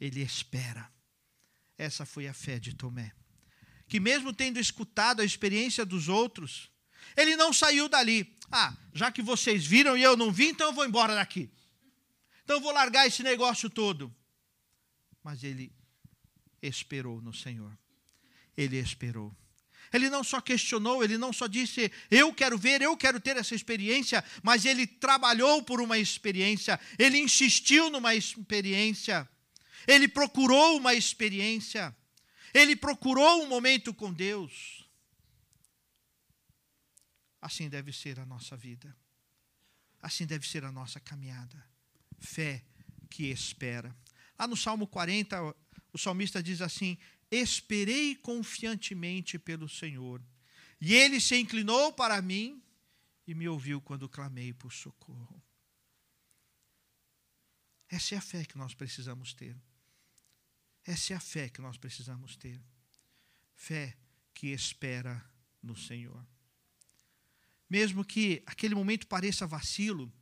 ele 0.00 0.22
espera. 0.22 0.90
Essa 1.76 2.06
foi 2.06 2.26
a 2.26 2.32
fé 2.32 2.58
de 2.58 2.74
Tomé. 2.74 3.12
Que, 3.86 4.00
mesmo 4.00 4.32
tendo 4.32 4.58
escutado 4.58 5.20
a 5.20 5.24
experiência 5.24 5.84
dos 5.84 6.08
outros, 6.08 6.70
ele 7.14 7.36
não 7.36 7.52
saiu 7.52 7.86
dali. 7.86 8.34
Ah, 8.50 8.74
já 8.94 9.12
que 9.12 9.20
vocês 9.20 9.66
viram 9.66 9.94
e 9.94 10.02
eu 10.02 10.16
não 10.16 10.32
vi, 10.32 10.46
então 10.46 10.68
eu 10.68 10.72
vou 10.72 10.86
embora 10.86 11.14
daqui. 11.14 11.50
Então 12.44 12.56
eu 12.56 12.62
vou 12.62 12.72
largar 12.72 13.06
esse 13.06 13.22
negócio 13.22 13.68
todo. 13.68 14.14
Mas 15.22 15.44
ele 15.44 15.70
esperou 16.62 17.20
no 17.20 17.34
Senhor. 17.34 17.76
Ele 18.56 18.78
esperou. 18.78 19.34
Ele 19.92 20.08
não 20.08 20.24
só 20.24 20.40
questionou, 20.40 21.04
ele 21.04 21.18
não 21.18 21.32
só 21.32 21.46
disse, 21.46 21.92
eu 22.10 22.32
quero 22.32 22.56
ver, 22.56 22.80
eu 22.80 22.96
quero 22.96 23.20
ter 23.20 23.36
essa 23.36 23.54
experiência, 23.54 24.24
mas 24.42 24.64
ele 24.64 24.86
trabalhou 24.86 25.62
por 25.62 25.82
uma 25.82 25.98
experiência, 25.98 26.80
ele 26.98 27.18
insistiu 27.18 27.90
numa 27.90 28.14
experiência, 28.14 29.28
ele 29.86 30.08
procurou 30.08 30.78
uma 30.78 30.94
experiência, 30.94 31.94
ele 32.54 32.74
procurou 32.74 33.42
um 33.42 33.48
momento 33.48 33.92
com 33.92 34.10
Deus. 34.12 34.82
Assim 37.40 37.68
deve 37.68 37.92
ser 37.92 38.18
a 38.18 38.24
nossa 38.24 38.56
vida, 38.56 38.96
assim 40.00 40.24
deve 40.24 40.48
ser 40.48 40.64
a 40.64 40.72
nossa 40.72 41.00
caminhada. 41.00 41.62
Fé 42.18 42.64
que 43.10 43.24
espera. 43.24 43.94
Lá 44.38 44.46
no 44.46 44.56
Salmo 44.56 44.86
40, 44.86 45.54
o 45.92 45.98
salmista 45.98 46.42
diz 46.42 46.60
assim: 46.60 46.96
Esperei 47.30 48.16
confiantemente 48.16 49.38
pelo 49.38 49.68
Senhor, 49.68 50.22
e 50.80 50.94
ele 50.94 51.20
se 51.20 51.36
inclinou 51.36 51.92
para 51.92 52.20
mim 52.22 52.62
e 53.26 53.34
me 53.34 53.48
ouviu 53.48 53.80
quando 53.80 54.08
clamei 54.08 54.52
por 54.52 54.72
socorro. 54.72 55.42
Essa 57.88 58.14
é 58.14 58.18
a 58.18 58.22
fé 58.22 58.44
que 58.44 58.56
nós 58.56 58.74
precisamos 58.74 59.34
ter. 59.34 59.54
Essa 60.84 61.12
é 61.12 61.16
a 61.16 61.20
fé 61.20 61.48
que 61.48 61.60
nós 61.60 61.76
precisamos 61.76 62.36
ter. 62.36 62.60
Fé 63.54 63.96
que 64.34 64.48
espera 64.48 65.24
no 65.62 65.76
Senhor. 65.76 66.26
Mesmo 67.68 68.04
que 68.04 68.42
aquele 68.46 68.74
momento 68.74 69.06
pareça 69.06 69.46
vacilo, 69.46 70.12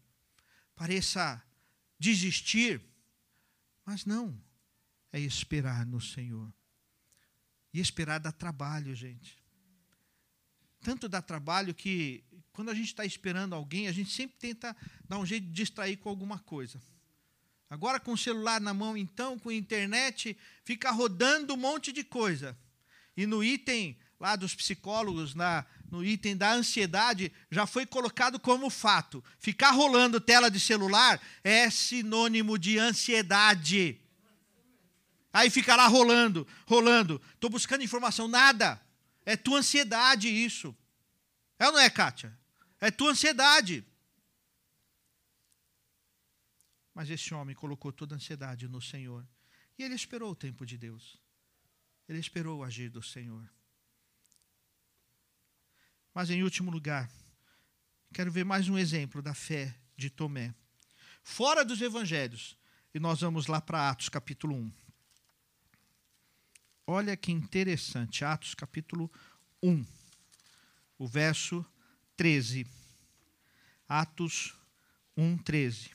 pareça 0.75 1.43
desistir, 1.99 2.83
mas 3.85 4.05
não 4.05 4.50
é 5.12 5.18
esperar 5.18 5.87
no 5.87 6.01
Senhor. 6.01 6.53
E 7.73 7.81
esperar 7.81 8.18
dá 8.18 8.33
trabalho, 8.33 8.94
gente. 8.94 9.38
Tanto 10.81 11.09
dá 11.09 11.20
trabalho 11.20 11.75
que, 11.75 12.25
quando 12.53 12.70
a 12.70 12.75
gente 12.75 12.87
está 12.87 13.05
esperando 13.05 13.55
alguém, 13.55 13.87
a 13.87 13.92
gente 13.92 14.11
sempre 14.11 14.37
tenta 14.38 14.77
dar 15.09 15.18
um 15.18 15.27
jeito 15.27 15.46
de 15.46 15.53
distrair 15.53 15.96
com 15.99 16.09
alguma 16.09 16.38
coisa. 16.38 16.81
Agora, 17.68 18.01
com 18.01 18.12
o 18.12 18.18
celular 18.18 18.61
na 18.61 18.75
mão, 18.75 18.96
então, 18.96 19.38
com 19.38 19.51
a 19.51 19.55
internet, 19.55 20.37
fica 20.64 20.90
rodando 20.90 21.55
um 21.55 21.57
monte 21.57 21.92
de 21.92 22.03
coisa. 22.03 22.59
E 23.16 23.27
no 23.27 23.44
item 23.44 23.96
lá 24.18 24.37
dos 24.37 24.55
psicólogos, 24.55 25.35
na, 25.35 25.64
no 25.90 26.05
item 26.05 26.37
da 26.37 26.53
ansiedade, 26.53 27.33
já 27.51 27.66
foi 27.66 27.87
colocado 27.87 28.40
como 28.40 28.68
fato. 28.68 29.23
Ficar 29.38 29.70
rolando 29.70 30.20
tela 30.20 30.51
de 30.51 30.59
celular 30.59 31.20
é 31.44 31.70
sinônimo 31.70 32.59
de 32.59 32.79
ansiedade. 32.79 34.00
Aí 35.33 35.49
fica 35.49 35.77
lá 35.77 35.87
rolando, 35.87 36.47
rolando. 36.66 37.21
Estou 37.35 37.49
buscando 37.49 37.85
informação, 37.85 38.27
nada. 38.27 38.81
É 39.25 39.37
tua 39.37 39.59
ansiedade 39.59 40.29
isso. 40.29 40.77
É 41.59 41.66
ou 41.66 41.73
não 41.73 41.81
é, 41.81 41.88
Kátia? 41.88 42.37
É 42.81 42.90
tua 42.90 43.11
ansiedade. 43.11 43.85
Mas 46.95 47.09
esse 47.09 47.33
homem 47.33 47.55
colocou 47.55 47.93
toda 47.93 48.14
a 48.14 48.16
ansiedade 48.16 48.66
no 48.66 48.81
Senhor. 48.81 49.27
E 49.79 49.83
ele 49.83 49.95
esperou 49.95 50.33
o 50.33 50.37
tempo 50.37 50.66
de 50.66 50.77
Deus. 50.77 51.19
Ele 52.09 52.19
esperou 52.19 52.59
o 52.59 52.64
agir 52.64 52.88
do 52.88 53.03
Senhor. 53.03 53.49
Mas, 56.12 56.29
em 56.29 56.43
último 56.43 56.71
lugar, 56.71 57.09
quero 58.12 58.33
ver 58.33 58.45
mais 58.45 58.69
um 58.69 58.77
exemplo 58.77 59.23
da 59.23 59.33
fé 59.33 59.75
de 59.97 60.11
Tomé. 60.11 60.53
Fora 61.23 61.64
dos 61.64 61.81
evangelhos. 61.81 62.59
E 62.93 62.99
nós 62.99 63.21
vamos 63.21 63.47
lá 63.47 63.61
para 63.61 63.88
Atos 63.88 64.09
capítulo 64.09 64.57
1. 64.57 64.89
Olha 66.87 67.16
que 67.16 67.31
interessante, 67.31 68.25
Atos 68.25 68.55
capítulo 68.55 69.11
1, 69.62 69.85
o 70.99 71.07
verso 71.07 71.64
13. 72.16 72.66
Atos 73.88 74.55
1, 75.16 75.38
13. 75.38 75.90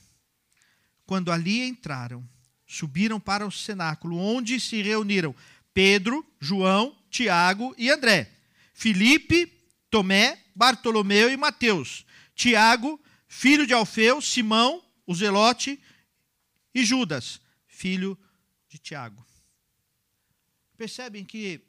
Quando 1.04 1.30
ali 1.30 1.62
entraram, 1.62 2.26
subiram 2.66 3.20
para 3.20 3.46
o 3.46 3.52
cenáculo, 3.52 4.18
onde 4.18 4.58
se 4.58 4.82
reuniram 4.82 5.34
Pedro, 5.72 6.26
João, 6.40 6.96
Tiago 7.10 7.74
e 7.78 7.90
André, 7.90 8.30
Filipe, 8.72 9.52
Tomé, 9.90 10.42
Bartolomeu 10.54 11.30
e 11.30 11.36
Mateus, 11.36 12.04
Tiago, 12.34 13.00
filho 13.28 13.66
de 13.66 13.72
Alfeu, 13.72 14.20
Simão, 14.20 14.82
o 15.06 15.14
Zelote 15.14 15.80
e 16.74 16.84
Judas, 16.84 17.40
filho 17.66 18.18
de 18.68 18.78
Tiago. 18.78 19.24
Percebem 20.76 21.24
que 21.24 21.60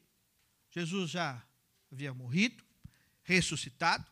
Jesus 0.72 1.10
já 1.12 1.42
havia 1.92 2.14
morrido, 2.14 2.64
ressuscitado, 3.24 4.06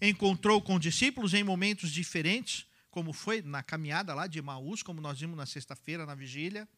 encontrou 0.00 0.60
com 0.60 0.78
discípulos 0.78 1.32
em 1.34 1.42
momentos 1.42 1.90
diferentes, 1.90 2.66
como 2.90 3.12
foi 3.12 3.40
na 3.40 3.62
caminhada 3.62 4.14
lá 4.14 4.26
de 4.26 4.38
Emaús, 4.38 4.82
como 4.82 5.00
nós 5.00 5.18
vimos 5.18 5.36
na 5.36 5.46
sexta-feira, 5.46 6.04
na 6.04 6.14
vigília. 6.14 6.68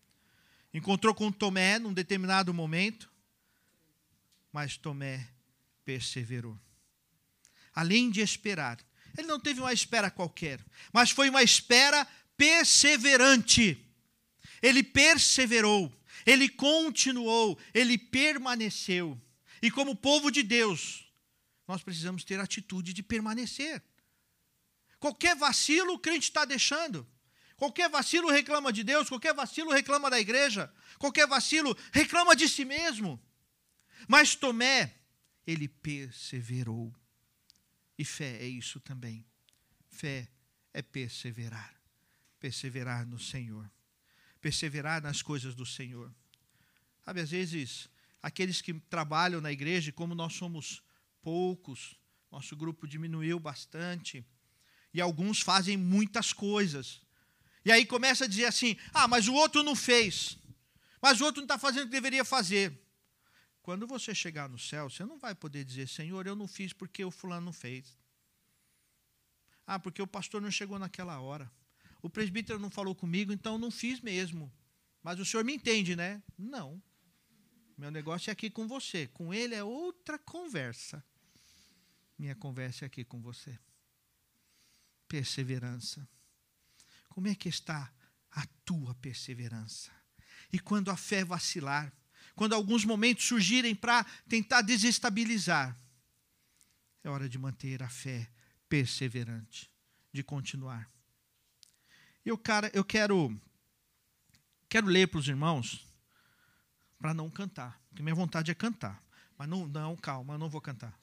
Encontrou 0.73 1.15
com 1.15 1.33
Tomé 1.33 1.79
num 1.79 1.93
determinado 1.93 2.55
momento, 2.55 3.11
mas 4.53 4.77
Tomé 4.77 5.29
perseverou. 5.85 6.59
Além 7.75 8.11
de 8.11 8.21
esperar, 8.21 8.79
ele 9.19 9.27
não 9.27 9.41
teve 9.41 9.61
uma 9.61 9.73
espera 9.73 10.11
qualquer, 10.11 10.65
mas 10.93 11.11
foi 11.11 11.29
uma 11.29 11.43
espera 11.43 12.07
perseverante. 12.37 13.81
Ele 14.63 14.83
perseverou 14.83 15.93
ele 16.24 16.48
continuou, 16.48 17.59
ele 17.72 17.98
permaneceu. 17.98 19.20
E 19.61 19.70
como 19.70 19.96
povo 19.96 20.31
de 20.31 20.42
Deus, 20.42 21.11
nós 21.66 21.83
precisamos 21.83 22.24
ter 22.24 22.38
a 22.38 22.44
atitude 22.44 22.92
de 22.92 23.03
permanecer. 23.03 23.83
Qualquer 24.98 25.37
vacilo 25.37 25.94
o 25.94 25.98
crente 25.98 26.29
está 26.29 26.44
deixando. 26.44 27.07
Qualquer 27.57 27.88
vacilo 27.88 28.31
reclama 28.31 28.72
de 28.72 28.83
Deus, 28.83 29.09
qualquer 29.09 29.35
vacilo 29.35 29.70
reclama 29.70 30.11
da 30.11 30.18
igreja, 30.18 30.72
qualquer 30.98 31.27
vacilo 31.27 31.77
reclama 31.92 32.35
de 32.35 32.48
si 32.48 32.64
mesmo. 32.64 33.20
Mas 34.09 34.35
Tomé, 34.35 34.94
ele 35.46 35.68
perseverou. 35.68 36.94
E 37.96 38.05
fé 38.05 38.38
é 38.42 38.46
isso 38.46 38.81
também. 38.81 39.24
Fé 39.88 40.29
é 40.72 40.83
perseverar. 40.83 41.74
Perseverar 42.40 43.07
no 43.07 43.18
Senhor 43.18 43.70
perseverar 44.44 45.02
nas 45.02 45.22
coisas 45.22 45.54
do 45.54 45.64
Senhor. 45.64 46.14
Sabe, 47.02 47.22
às 47.22 47.30
vezes, 47.30 47.88
aqueles 48.22 48.61
que 48.61 48.74
trabalham 48.74 49.40
na 49.40 49.50
igreja, 49.50 49.90
como 49.90 50.14
nós 50.14 50.35
somos 50.35 50.83
poucos, 51.22 51.96
nosso 52.30 52.54
grupo 52.54 52.87
diminuiu 52.87 53.40
bastante, 53.40 54.22
e 54.92 55.00
alguns 55.00 55.40
fazem 55.40 55.78
muitas 55.78 56.35
coisas. 56.35 57.00
E 57.64 57.72
aí 57.72 57.87
começa 57.87 58.26
a 58.26 58.28
dizer 58.28 58.44
assim: 58.44 58.76
ah, 58.92 59.09
mas 59.09 59.28
o 59.28 59.33
outro 59.33 59.62
não 59.62 59.74
fez, 59.74 60.37
mas 61.00 61.22
o 61.22 61.24
outro 61.24 61.40
não 61.40 61.46
está 61.46 61.59
fazendo 61.59 61.85
o 61.85 61.87
que 61.87 61.92
deveria 61.92 62.22
fazer. 62.22 62.78
Quando 63.62 63.87
você 63.87 64.14
chegar 64.14 64.46
no 64.46 64.59
céu, 64.59 64.90
você 64.90 65.07
não 65.07 65.18
vai 65.18 65.35
poder 65.35 65.64
dizer, 65.64 65.88
Senhor, 65.88 66.26
eu 66.26 66.37
não 66.37 66.46
fiz 66.46 66.74
porque 66.74 67.02
o 67.02 67.11
fulano 67.11 67.46
não 67.46 67.52
fez. 67.52 67.96
Ah, 69.66 69.78
porque 69.78 70.02
o 70.02 70.07
pastor 70.07 70.42
não 70.42 70.50
chegou 70.50 70.78
naquela 70.78 71.18
hora 71.18 71.50
o 72.05 72.11
presbítero 72.11 72.59
não 72.59 72.69
falou 72.69 72.95
comigo, 72.95 73.33
então 73.33 73.57
não 73.57 73.71
fiz 73.71 73.99
mesmo. 73.99 74.53
Mas 75.03 75.19
o 75.19 75.25
senhor 75.25 75.43
me 75.43 75.55
entende, 75.55 75.97
né? 75.97 76.23
Não. 76.37 76.83
Meu 77.79 77.90
negócio 77.90 78.31
é 78.31 78.33
aqui 78.33 78.51
com 78.51 78.69
você. 78.69 79.07
Com 79.07 79.33
ele 79.33 79.55
é 79.55 79.64
outra 79.64 80.19
conversa. 80.19 81.03
Minha 82.19 82.35
conversa 82.35 82.85
é 82.85 82.87
aqui 82.88 83.07
com 83.07 83.23
você. 83.23 83.59
Perseverança. 85.09 86.07
Como 87.09 87.27
é 87.27 87.35
que 87.35 87.49
está 87.49 87.90
a 88.33 88.47
tua 88.67 88.95
perseverança? 88.97 89.90
E 90.53 90.59
quando 90.59 90.90
a 90.90 90.99
fé 90.99 91.25
vacilar, 91.25 91.90
quando 92.37 92.55
alguns 92.55 92.85
momentos 92.85 93.25
surgirem 93.25 93.75
para 93.75 94.05
tentar 94.29 94.61
desestabilizar, 94.61 95.75
é 97.03 97.09
hora 97.09 97.31
de 97.31 97.38
manter 97.38 97.83
a 97.83 97.88
fé 97.88 98.31
perseverante, 98.69 99.71
de 100.12 100.23
continuar. 100.23 100.93
Eu, 102.25 102.39
cara, 102.39 102.71
eu 102.73 102.83
quero, 102.83 103.39
quero 104.67 104.87
ler 104.87 105.09
para 105.09 105.21
os 105.21 105.29
irmãos 105.29 105.87
para 106.99 107.13
não 107.13 107.29
cantar, 107.29 107.79
porque 107.89 108.03
minha 108.03 108.15
vontade 108.15 108.51
é 108.51 108.55
cantar. 108.55 109.03
Mas 109.37 109.47
não, 109.47 109.69
não, 109.69 109.95
calma, 109.95 110.35
eu 110.35 110.39
não 110.39 110.49
vou 110.49 110.61
cantar. 110.61 110.99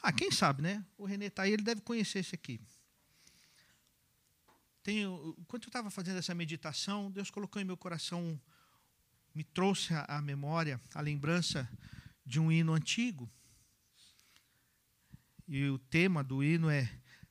Ah, 0.00 0.12
quem 0.12 0.30
sabe, 0.30 0.62
né? 0.62 0.86
O 0.96 1.04
Renê 1.04 1.26
está 1.26 1.42
aí, 1.42 1.52
ele 1.52 1.64
deve 1.64 1.80
conhecer 1.80 2.20
esse 2.20 2.32
aqui. 2.32 2.60
Tenho, 4.84 5.34
enquanto 5.36 5.64
eu 5.64 5.68
estava 5.68 5.90
fazendo 5.90 6.18
essa 6.18 6.34
meditação, 6.36 7.10
Deus 7.10 7.28
colocou 7.28 7.60
em 7.60 7.64
meu 7.64 7.76
coração, 7.76 8.40
me 9.34 9.42
trouxe 9.42 9.92
à 10.06 10.22
memória, 10.22 10.80
a 10.94 11.00
lembrança 11.00 11.68
de 12.24 12.38
um 12.38 12.52
hino 12.52 12.72
antigo. 12.72 13.28
E 15.48 15.68
o 15.68 15.78
tema 15.78 16.22
do 16.22 16.44
hino 16.44 16.70
é 16.70 16.88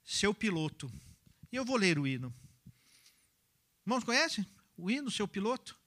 seu 0.08 0.34
piloto. 0.34 0.90
E 1.52 1.58
eu 1.58 1.66
vou 1.66 1.76
ler 1.76 2.00
o 2.00 2.08
hino. 2.08 2.34
Irmãos, 3.86 4.06
conhecem 4.06 4.48
o 4.78 4.90
hino, 4.90 5.12
seu 5.12 5.28
piloto? 5.28 5.78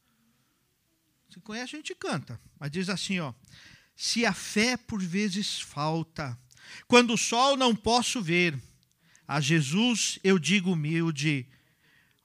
Se 1.30 1.40
conhece, 1.40 1.74
a 1.74 1.78
gente 1.78 1.94
canta. 1.94 2.38
Mas 2.58 2.70
diz 2.70 2.90
assim, 2.90 3.18
ó. 3.18 3.32
Se 3.96 4.26
a 4.26 4.32
fé 4.32 4.76
por 4.76 5.02
vezes 5.02 5.60
falta, 5.60 6.38
quando 6.86 7.14
o 7.14 7.18
sol 7.18 7.56
não 7.56 7.74
posso 7.74 8.20
ver, 8.20 8.60
a 9.26 9.40
Jesus 9.40 10.18
eu 10.22 10.38
digo 10.38 10.72
humilde, 10.72 11.46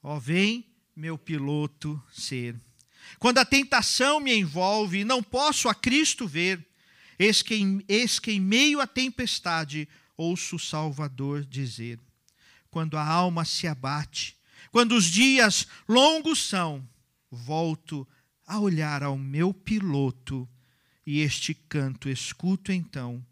ó 0.03 0.19
vem 0.19 0.65
meu 0.95 1.17
piloto 1.17 2.01
ser. 2.11 2.59
Quando 3.19 3.37
a 3.37 3.45
tentação 3.45 4.19
me 4.19 4.33
envolve 4.33 5.03
não 5.03 5.21
posso 5.21 5.69
a 5.69 5.75
Cristo 5.75 6.27
ver, 6.27 6.65
eis 7.17 7.41
que, 7.41 7.83
eis 7.87 8.19
que 8.19 8.31
em 8.31 8.39
meio 8.39 8.79
à 8.79 8.87
tempestade 8.87 9.87
ouço 10.17 10.55
o 10.55 10.59
Salvador 10.59 11.45
dizer: 11.45 11.99
quando 12.69 12.97
a 12.97 13.05
alma 13.05 13.45
se 13.45 13.67
abate, 13.67 14.37
quando 14.71 14.95
os 14.95 15.05
dias 15.05 15.67
longos 15.87 16.47
são, 16.47 16.87
volto 17.31 18.07
a 18.45 18.59
olhar 18.59 19.03
ao 19.03 19.17
meu 19.17 19.53
piloto 19.53 20.47
e 21.05 21.19
este 21.19 21.53
canto 21.53 22.09
escuto 22.09 22.71
então. 22.71 23.25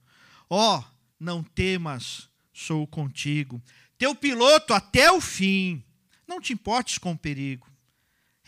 Ó, 0.50 0.80
oh, 0.80 0.84
não 1.20 1.44
temas, 1.44 2.30
sou 2.54 2.86
contigo. 2.86 3.62
Teu 3.98 4.16
piloto 4.16 4.74
até 4.74 5.12
o 5.12 5.20
fim. 5.20 5.84
Não 6.28 6.40
te 6.40 6.54
importes 6.54 6.98
com 6.98 7.12
o 7.12 7.18
perigo. 7.18 7.70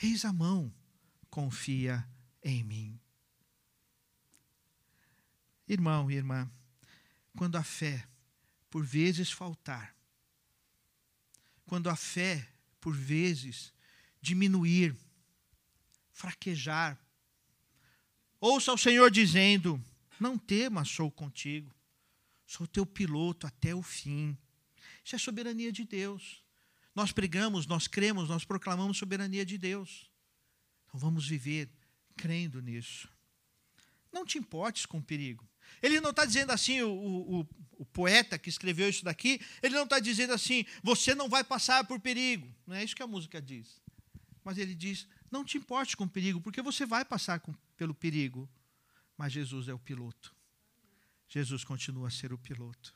Eis 0.02 0.26
a 0.26 0.32
mão, 0.32 0.72
confia 1.30 2.08
em 2.44 2.64
mim. 2.64 3.00
Irmão 5.68 6.12
e 6.12 6.16
irmã, 6.16 6.50
quando 7.36 7.56
a 7.56 7.64
fé 7.64 8.06
por 8.76 8.84
vezes 8.84 9.32
faltar, 9.32 9.96
quando 11.66 11.90
a 11.90 11.96
fé, 11.96 12.46
por 12.82 12.94
vezes, 12.94 13.74
diminuir, 14.20 14.94
fraquejar. 16.12 17.00
Ouça 18.38 18.74
o 18.74 18.78
Senhor 18.78 19.10
dizendo: 19.10 19.82
Não 20.20 20.38
temas, 20.38 20.90
sou 20.90 21.10
contigo. 21.10 21.74
Sou 22.46 22.68
teu 22.68 22.86
piloto 22.86 23.48
até 23.48 23.74
o 23.74 23.82
fim. 23.82 24.38
Isso 25.06 25.16
é 25.16 25.20
soberania 25.20 25.72
de 25.72 25.86
Deus. 25.86 26.44
Nós 26.94 27.14
pregamos, 27.14 27.66
nós 27.66 27.88
cremos, 27.88 28.28
nós 28.28 28.44
proclamamos 28.44 28.98
soberania 28.98 29.46
de 29.46 29.58
Deus. 29.58 30.12
Então 30.86 31.00
vamos 31.00 31.26
viver 31.26 31.70
crendo 32.18 32.62
nisso. 32.62 33.08
Não 34.12 34.26
te 34.26 34.38
importes 34.38 34.86
com 34.86 34.98
o 34.98 35.02
perigo. 35.02 35.48
Ele 35.82 36.02
não 36.02 36.12
está 36.12 36.26
dizendo 36.26 36.52
assim, 36.52 36.82
o, 36.82 36.92
o, 36.92 37.48
o, 37.78 37.86
poeta 37.86 38.38
que 38.38 38.50
escreveu 38.50 38.90
isso 38.90 39.04
daqui, 39.04 39.40
ele 39.62 39.76
não 39.76 39.84
está 39.84 40.00
dizendo 40.00 40.34
assim, 40.34 40.66
você 40.84 41.14
não 41.14 41.30
vai 41.30 41.44
passar 41.44 41.84
por 41.86 42.00
perigo. 42.00 42.48
Não 42.66 42.76
é 42.76 42.84
isso 42.84 42.96
que 42.96 43.04
a 43.04 43.08
música 43.08 43.42
diz. 43.42 43.82
Mas 44.44 44.58
ele 44.58 44.76
diz, 44.76 45.08
não 45.32 45.44
te 45.44 45.58
importe 45.58 45.98
com 45.98 46.06
o 46.06 46.10
perigo, 46.10 46.42
porque 46.42 46.62
você 46.62 46.86
vai 46.86 47.04
passar 47.04 47.40
com, 47.40 47.54
pelo 47.76 47.94
perigo. 47.94 48.50
Mas 49.18 49.34
Jesus 49.34 49.68
é 49.68 49.74
o 49.74 49.80
piloto. 49.80 50.36
Jesus 51.28 51.64
continua 51.64 52.08
a 52.08 52.12
ser 52.12 52.32
o 52.32 52.38
piloto. 52.38 52.94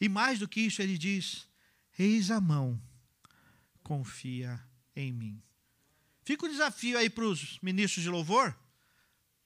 E 0.00 0.08
mais 0.08 0.38
do 0.38 0.48
que 0.48 0.60
isso, 0.60 0.82
ele 0.82 0.98
diz: 0.98 1.46
Eis 1.96 2.30
a 2.30 2.40
mão, 2.40 2.80
confia 3.82 4.60
em 4.96 5.12
mim. 5.12 5.42
Fica 6.24 6.46
o 6.46 6.48
desafio 6.48 6.98
aí 6.98 7.08
para 7.08 7.24
os 7.24 7.58
ministros 7.60 8.02
de 8.02 8.10
louvor 8.10 8.56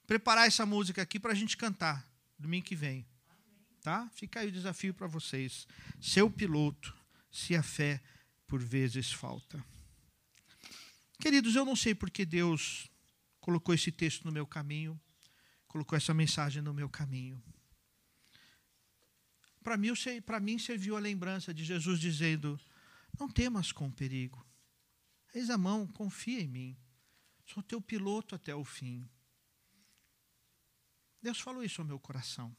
preparar 0.07 0.47
essa 0.47 0.65
música 0.65 1.03
aqui 1.03 1.19
para 1.19 1.33
a 1.33 1.35
gente 1.35 1.57
cantar 1.57 2.07
domingo 2.39 2.67
que 2.67 2.77
vem. 2.77 3.07
Tá? 3.83 4.09
Fica 4.11 4.41
aí 4.41 4.49
o 4.49 4.53
desafio 4.53 4.93
para 4.93 5.07
vocês. 5.07 5.67
Seu 6.01 6.31
piloto, 6.31 6.95
se 7.31 7.55
a 7.55 7.63
fé 7.63 8.03
por 8.47 8.63
vezes 8.63 9.13
falta. 9.13 9.65
Queridos, 11.21 11.55
eu 11.55 11.65
não 11.65 11.77
sei 11.77 11.95
porque 11.95 12.25
Deus 12.25 12.91
colocou 13.41 13.75
esse 13.75 13.93
texto 13.93 14.25
no 14.25 14.33
meu 14.33 14.47
caminho, 14.47 15.01
colocou 15.67 15.97
essa 15.97 16.13
mensagem 16.13 16.63
no 16.63 16.75
meu 16.75 16.89
caminho. 16.89 17.43
Para 19.63 19.77
mim, 19.77 19.91
para 20.25 20.41
mim 20.41 20.59
serviu 20.59 20.97
a 20.97 21.01
lembrança 21.01 21.55
de 21.55 21.65
Jesus 21.65 21.99
dizendo: 21.99 22.61
Não 23.19 23.29
temas 23.29 23.73
com 23.73 23.91
perigo. 23.91 24.45
Eis 25.35 25.51
a 25.51 25.59
mão, 25.59 25.87
confia 25.87 26.41
em 26.41 26.49
mim. 26.49 26.77
Sou 27.45 27.63
teu 27.63 27.81
piloto 27.81 28.35
até 28.35 28.55
o 28.55 28.65
fim. 28.65 29.09
Deus 31.27 31.41
falou 31.41 31.65
isso 31.65 31.81
ao 31.81 31.87
meu 31.89 31.99
coração. 31.99 32.57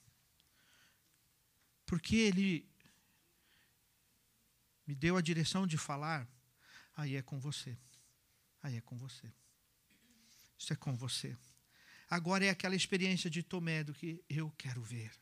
Porque 1.86 2.18
Ele 2.18 2.70
me 4.86 4.94
deu 4.94 5.16
a 5.16 5.22
direção 5.22 5.66
de 5.66 5.78
falar, 5.78 6.28
aí 6.94 7.16
é 7.16 7.22
com 7.22 7.40
você. 7.40 7.78
Aí 8.62 8.76
é 8.76 8.82
com 8.82 8.98
você. 8.98 9.32
Isso 10.60 10.74
é 10.74 10.76
com 10.76 10.98
você. 10.98 11.38
Agora 12.10 12.44
é 12.44 12.50
aquela 12.50 12.76
experiência 12.76 13.30
de 13.30 13.42
Tomé 13.42 13.86
do 13.86 13.94
que 13.94 14.22
eu 14.28 14.52
quero 14.58 14.82
ver. 14.82 15.14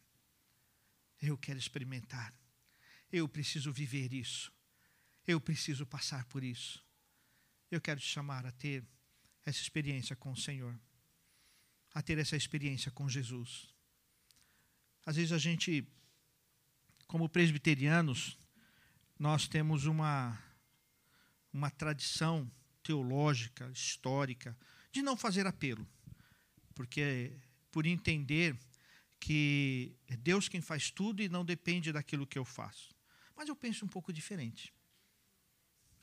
Eu 1.22 1.38
quero 1.38 1.60
experimentar. 1.60 2.34
Eu 3.12 3.30
preciso 3.30 3.72
viver 3.72 4.12
isso. 4.12 4.52
Eu 5.28 5.40
preciso 5.40 5.86
passar 5.86 6.26
por 6.26 6.44
isso. 6.44 6.84
Eu 7.70 7.80
quero 7.80 8.00
te 8.00 8.08
chamar 8.08 8.44
a 8.48 8.52
ter 8.52 8.84
essa 9.46 9.62
experiência 9.62 10.16
com 10.16 10.32
o 10.32 10.36
Senhor 10.36 10.76
a 11.96 12.02
ter 12.02 12.18
essa 12.18 12.36
experiência 12.36 12.92
com 12.92 13.08
Jesus. 13.08 13.74
Às 15.06 15.16
vezes 15.16 15.32
a 15.32 15.38
gente, 15.38 15.88
como 17.08 17.30
presbiterianos, 17.30 18.38
nós 19.18 19.48
temos 19.48 19.86
uma, 19.86 20.38
uma 21.54 21.72
tradição 21.72 22.52
teológica, 22.84 23.72
histórica, 23.72 24.58
de 24.92 25.02
não 25.02 25.16
fazer 25.16 25.48
apelo, 25.48 25.88
porque 26.74 27.32
por 27.72 27.86
entender 27.86 28.58
que 29.18 29.96
é 30.08 30.18
Deus 30.18 30.50
quem 30.50 30.60
faz 30.60 30.92
tudo 30.92 31.24
e 31.24 31.30
não 31.30 31.46
depende 31.46 31.94
daquilo 31.94 32.28
que 32.28 32.38
eu 32.38 32.44
faço. 32.44 32.94
Mas 33.38 33.48
eu 33.48 33.56
penso 33.56 33.86
um 33.86 33.88
pouco 33.88 34.12
diferente. 34.12 34.74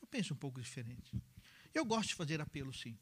Eu 0.00 0.06
penso 0.06 0.32
um 0.32 0.36
pouco 0.38 0.60
diferente. 0.60 1.14
Eu 1.74 1.84
gosto 1.84 2.08
de 2.08 2.14
fazer 2.14 2.40
apelo, 2.40 2.72
sim. 2.72 2.98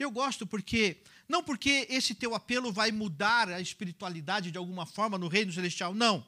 Eu 0.00 0.10
gosto 0.10 0.46
porque, 0.46 1.02
não 1.28 1.44
porque 1.44 1.86
esse 1.90 2.14
teu 2.14 2.34
apelo 2.34 2.72
vai 2.72 2.90
mudar 2.90 3.50
a 3.50 3.60
espiritualidade 3.60 4.50
de 4.50 4.56
alguma 4.56 4.86
forma 4.86 5.18
no 5.18 5.28
reino 5.28 5.52
celestial, 5.52 5.92
não. 5.92 6.26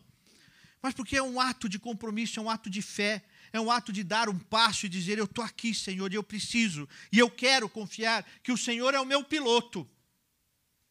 Mas 0.83 0.93
porque 0.93 1.17
é 1.17 1.23
um 1.23 1.41
ato 1.41 1.71
de 1.71 1.79
compromisso, 1.79 2.39
é 2.39 2.43
um 2.43 2.51
ato 2.51 2.69
de 2.69 2.83
fé, 2.83 3.25
é 3.51 3.59
um 3.59 3.71
ato 3.71 3.91
de 3.91 4.05
dar 4.05 4.29
um 4.29 4.39
passo 4.39 4.85
e 4.85 4.91
dizer: 4.91 5.17
Eu 5.17 5.25
estou 5.25 5.43
aqui, 5.43 5.75
Senhor, 5.75 6.13
e 6.13 6.17
eu 6.17 6.23
preciso, 6.23 6.87
e 7.11 7.19
eu 7.19 7.31
quero 7.31 7.67
confiar 7.67 8.23
que 8.43 8.53
o 8.53 8.59
Senhor 8.59 8.93
é 8.93 9.01
o 9.01 9.07
meu 9.07 9.25
piloto, 9.25 9.89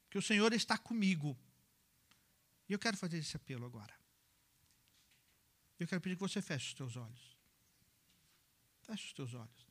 que 0.10 0.18
o 0.18 0.22
Senhor 0.22 0.52
está 0.52 0.76
comigo. 0.76 1.38
E 2.68 2.74
eu 2.74 2.80
quero 2.80 2.98
fazer 2.98 3.20
esse 3.20 3.38
apelo 3.38 3.66
agora. 3.68 3.94
Eu 5.78 5.88
quero 5.88 6.02
pedir 6.02 6.16
que 6.16 6.22
você 6.22 6.42
feche 6.42 6.70
os 6.70 6.74
teus 6.74 6.96
olhos. 6.96 7.38
Feche 8.82 9.06
os 9.06 9.14
teus 9.14 9.34
olhos. 9.36 9.71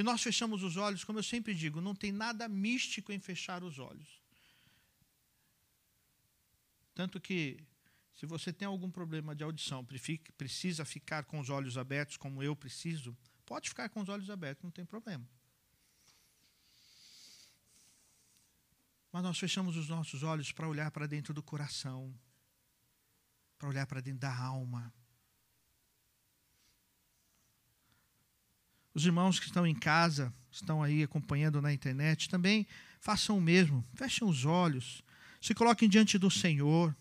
E 0.00 0.02
nós 0.02 0.22
fechamos 0.22 0.62
os 0.62 0.78
olhos, 0.78 1.04
como 1.04 1.18
eu 1.18 1.22
sempre 1.22 1.54
digo, 1.54 1.78
não 1.78 1.94
tem 1.94 2.10
nada 2.10 2.48
místico 2.48 3.12
em 3.12 3.20
fechar 3.20 3.62
os 3.62 3.78
olhos. 3.78 4.22
Tanto 6.94 7.20
que, 7.20 7.62
se 8.14 8.24
você 8.24 8.50
tem 8.50 8.66
algum 8.66 8.90
problema 8.90 9.36
de 9.36 9.44
audição, 9.44 9.86
precisa 10.38 10.86
ficar 10.86 11.24
com 11.24 11.38
os 11.38 11.50
olhos 11.50 11.76
abertos, 11.76 12.16
como 12.16 12.42
eu 12.42 12.56
preciso, 12.56 13.14
pode 13.44 13.68
ficar 13.68 13.90
com 13.90 14.00
os 14.00 14.08
olhos 14.08 14.30
abertos, 14.30 14.64
não 14.64 14.70
tem 14.70 14.86
problema. 14.86 15.28
Mas 19.12 19.22
nós 19.22 19.38
fechamos 19.38 19.76
os 19.76 19.86
nossos 19.86 20.22
olhos 20.22 20.50
para 20.50 20.66
olhar 20.66 20.90
para 20.90 21.06
dentro 21.06 21.34
do 21.34 21.42
coração, 21.42 22.18
para 23.58 23.68
olhar 23.68 23.86
para 23.86 24.00
dentro 24.00 24.20
da 24.20 24.34
alma. 24.34 24.94
Os 28.92 29.04
irmãos 29.04 29.38
que 29.38 29.46
estão 29.46 29.66
em 29.66 29.74
casa, 29.74 30.34
estão 30.50 30.82
aí 30.82 31.02
acompanhando 31.02 31.62
na 31.62 31.72
internet, 31.72 32.28
também 32.28 32.66
façam 33.00 33.38
o 33.38 33.40
mesmo. 33.40 33.84
Fechem 33.94 34.26
os 34.26 34.44
olhos, 34.44 35.02
se 35.40 35.54
coloquem 35.54 35.88
diante 35.88 36.18
do 36.18 36.30
Senhor. 36.30 36.94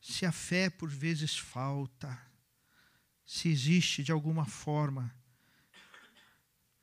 Se 0.00 0.26
a 0.26 0.32
fé 0.32 0.70
por 0.70 0.88
vezes 0.88 1.36
falta, 1.36 2.18
se 3.24 3.48
existe 3.48 4.02
de 4.02 4.10
alguma 4.10 4.46
forma 4.46 5.14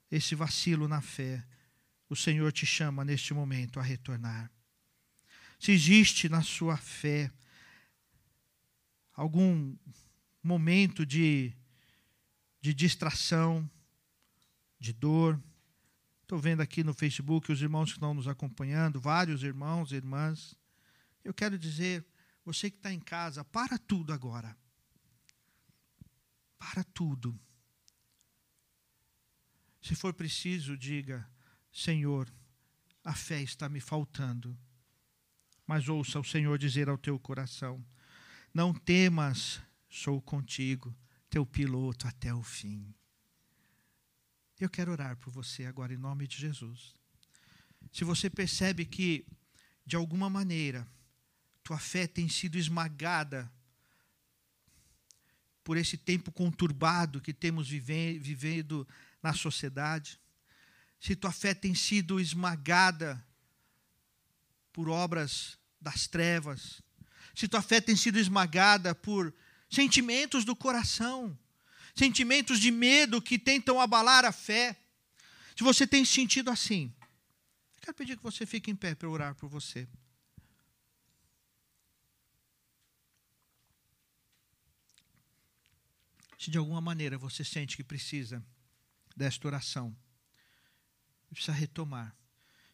esse 0.10 0.34
vacilo 0.34 0.88
na 0.88 1.02
fé, 1.02 1.46
o 2.10 2.16
Senhor 2.16 2.52
te 2.52 2.66
chama 2.66 3.06
neste 3.06 3.34
momento 3.34 3.80
a 3.80 3.84
retornar. 3.84 4.52
Se 5.60 5.72
existe 5.72 6.30
na 6.30 6.42
sua 6.42 6.78
fé 6.78 7.32
algum 9.14 9.76
momento 10.42 11.06
de 11.06 11.54
de 12.62 12.74
distração, 12.74 13.70
de 14.80 14.94
dor. 14.94 15.42
Estou 16.22 16.40
vendo 16.40 16.62
aqui 16.62 16.84
no 16.84 16.94
Facebook 16.94 17.52
os 17.52 17.62
irmãos 17.62 17.92
que 17.92 17.98
estão 17.98 18.14
nos 18.14 18.28
acompanhando, 18.28 19.00
vários 19.00 19.44
irmãos 19.44 19.92
e 19.92 19.96
irmãs. 19.96 20.56
Eu 21.24 21.34
quero 21.34 21.58
dizer, 21.58 22.06
você 22.44 22.70
que 22.70 22.78
está 22.78 22.94
em 22.94 23.00
casa, 23.00 23.44
para 23.44 23.78
tudo 23.78 24.14
agora. 24.14 24.56
Para 26.58 26.84
tudo. 26.84 27.40
Se 29.82 29.96
for 29.96 30.14
preciso, 30.14 30.78
diga: 30.78 31.28
Senhor, 31.72 32.32
a 33.04 33.16
fé 33.16 33.42
está 33.42 33.70
me 33.70 33.80
faltando. 33.80 34.58
Mas 35.66 35.88
ouça 35.88 36.20
o 36.20 36.24
Senhor 36.24 36.58
dizer 36.58 36.90
ao 36.90 36.98
teu 36.98 37.18
coração: 37.18 37.84
Não 38.54 38.74
temas, 38.74 39.62
sou 39.90 40.22
contigo 40.22 40.94
teu 41.30 41.46
piloto 41.46 42.08
até 42.08 42.34
o 42.34 42.44
fim. 42.44 42.94
Eu 44.60 44.70
quero 44.70 44.92
orar 44.92 45.16
por 45.18 45.32
você 45.32 45.66
agora 45.66 45.94
em 45.94 45.98
nome 45.98 46.28
de 46.28 46.38
Jesus. 46.38 46.96
Se 47.92 48.04
você 48.04 48.30
percebe 48.30 48.86
que, 48.86 49.26
de 49.86 49.96
alguma 49.96 50.30
maneira, 50.30 50.88
tua 51.64 51.80
fé 51.80 52.08
tem 52.08 52.28
sido 52.28 52.58
esmagada 52.58 53.52
por 55.64 55.78
esse 55.78 55.98
tempo 55.98 56.32
conturbado 56.32 57.22
que 57.22 57.34
temos 57.34 57.70
vive, 57.70 58.18
vivendo 58.18 58.88
na 59.22 59.34
sociedade, 59.34 60.20
se 61.00 61.16
tua 61.16 61.32
fé 61.32 61.54
tem 61.54 61.74
sido 61.74 62.20
esmagada 62.20 63.24
por 64.74 64.90
obras 64.90 65.58
das 65.80 66.08
trevas, 66.08 66.82
se 67.36 67.48
tua 67.48 67.62
fé 67.62 67.80
tem 67.80 67.96
sido 67.96 68.18
esmagada 68.18 68.94
por 68.94 69.34
sentimentos 69.70 70.44
do 70.44 70.56
coração, 70.56 71.38
sentimentos 71.96 72.60
de 72.60 72.72
medo 72.72 73.22
que 73.22 73.38
tentam 73.38 73.80
abalar 73.80 74.26
a 74.26 74.32
fé. 74.32 74.76
Se 75.56 75.64
você 75.64 75.86
tem 75.86 76.04
sentido 76.04 76.50
assim, 76.50 76.94
eu 77.02 77.82
quero 77.82 77.94
pedir 77.94 78.18
que 78.18 78.24
você 78.24 78.46
fique 78.46 78.72
em 78.72 78.76
pé 78.76 78.96
para 78.96 79.10
orar 79.10 79.36
por 79.36 79.50
você. 79.50 79.88
Se 86.38 86.50
de 86.50 86.58
alguma 86.58 86.80
maneira 86.80 87.18
você 87.18 87.44
sente 87.44 87.76
que 87.76 87.84
precisa 87.84 88.44
desta 89.16 89.46
oração. 89.46 89.96
Precisa 91.30 91.52
retomar. 91.52 92.16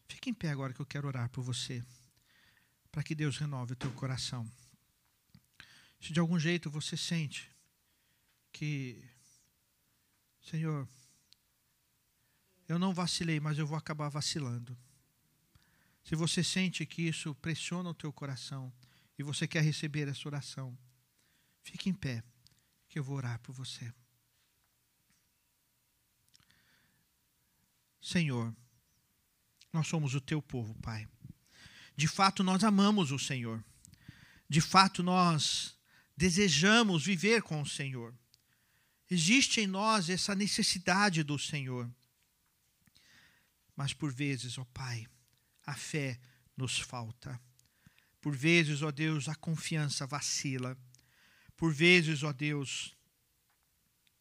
Fique 0.08 0.30
em 0.30 0.34
pé 0.34 0.50
agora 0.50 0.72
que 0.72 0.80
eu 0.80 0.86
quero 0.86 1.08
orar 1.08 1.28
por 1.30 1.42
você. 1.42 1.84
Para 2.92 3.02
que 3.02 3.14
Deus 3.14 3.36
renove 3.36 3.72
o 3.72 3.76
teu 3.76 3.90
coração. 3.92 4.48
Se 6.06 6.12
de 6.12 6.20
algum 6.20 6.38
jeito 6.38 6.70
você 6.70 6.96
sente 6.96 7.50
que, 8.52 9.02
Senhor, 10.40 10.88
eu 12.68 12.78
não 12.78 12.94
vacilei, 12.94 13.40
mas 13.40 13.58
eu 13.58 13.66
vou 13.66 13.76
acabar 13.76 14.08
vacilando. 14.08 14.78
Se 16.04 16.14
você 16.14 16.44
sente 16.44 16.86
que 16.86 17.02
isso 17.02 17.34
pressiona 17.34 17.90
o 17.90 17.94
teu 17.94 18.12
coração 18.12 18.72
e 19.18 19.24
você 19.24 19.48
quer 19.48 19.64
receber 19.64 20.06
essa 20.06 20.28
oração, 20.28 20.78
fique 21.60 21.90
em 21.90 21.92
pé, 21.92 22.22
que 22.88 23.00
eu 23.00 23.02
vou 23.02 23.16
orar 23.16 23.40
por 23.40 23.52
você. 23.52 23.92
Senhor, 28.00 28.54
nós 29.72 29.88
somos 29.88 30.14
o 30.14 30.20
teu 30.20 30.40
povo, 30.40 30.72
Pai. 30.76 31.08
De 31.96 32.06
fato, 32.06 32.44
nós 32.44 32.62
amamos 32.62 33.10
o 33.10 33.18
Senhor. 33.18 33.60
De 34.48 34.60
fato, 34.60 35.02
nós 35.02 35.75
desejamos 36.16 37.04
viver 37.04 37.42
com 37.42 37.60
o 37.60 37.66
Senhor. 37.66 38.14
Existe 39.10 39.60
em 39.60 39.66
nós 39.66 40.08
essa 40.08 40.34
necessidade 40.34 41.22
do 41.22 41.38
Senhor. 41.38 41.90
Mas 43.76 43.92
por 43.92 44.12
vezes, 44.12 44.58
ó 44.58 44.64
Pai, 44.64 45.06
a 45.64 45.74
fé 45.74 46.18
nos 46.56 46.78
falta. 46.78 47.40
Por 48.20 48.34
vezes, 48.34 48.82
ó 48.82 48.90
Deus, 48.90 49.28
a 49.28 49.34
confiança 49.34 50.06
vacila. 50.06 50.76
Por 51.56 51.72
vezes, 51.72 52.22
ó 52.22 52.32
Deus, 52.32 52.96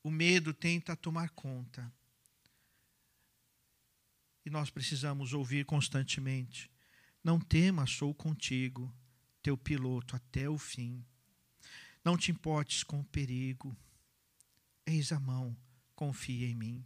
o 0.03 0.11
medo 0.11 0.53
tenta 0.53 0.95
tomar 0.95 1.29
conta. 1.29 1.91
E 4.45 4.49
nós 4.49 4.69
precisamos 4.69 5.33
ouvir 5.33 5.65
constantemente: 5.65 6.69
Não 7.23 7.39
temas, 7.39 7.91
sou 7.91 8.13
contigo, 8.13 8.93
teu 9.41 9.57
piloto 9.57 10.15
até 10.15 10.47
o 10.47 10.57
fim. 10.57 11.03
Não 12.05 12.15
te 12.15 12.29
importes 12.29 12.83
com 12.83 12.99
o 12.99 13.03
perigo. 13.03 13.75
Eis 14.85 15.11
a 15.11 15.19
mão, 15.19 15.57
confia 15.95 16.47
em 16.47 16.53
mim. 16.53 16.85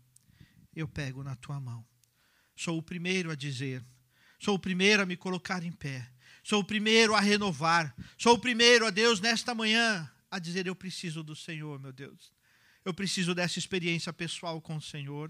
Eu 0.73 0.87
pego 0.87 1.21
na 1.21 1.35
tua 1.35 1.59
mão. 1.59 1.85
Sou 2.55 2.77
o 2.77 2.81
primeiro 2.81 3.29
a 3.29 3.35
dizer, 3.35 3.83
sou 4.39 4.55
o 4.55 4.59
primeiro 4.59 5.03
a 5.03 5.05
me 5.05 5.17
colocar 5.17 5.61
em 5.61 5.73
pé, 5.73 6.09
sou 6.41 6.61
o 6.61 6.63
primeiro 6.63 7.13
a 7.13 7.19
renovar, 7.19 7.93
sou 8.17 8.35
o 8.35 8.39
primeiro 8.39 8.87
a 8.87 8.89
Deus 8.89 9.19
nesta 9.19 9.53
manhã 9.53 10.09
a 10.31 10.39
dizer: 10.39 10.67
Eu 10.67 10.75
preciso 10.75 11.21
do 11.21 11.35
Senhor, 11.35 11.77
meu 11.79 11.91
Deus. 11.91 12.31
Eu 12.85 12.93
preciso 12.93 13.35
dessa 13.35 13.59
experiência 13.59 14.13
pessoal 14.13 14.61
com 14.61 14.77
o 14.77 14.81
Senhor. 14.81 15.29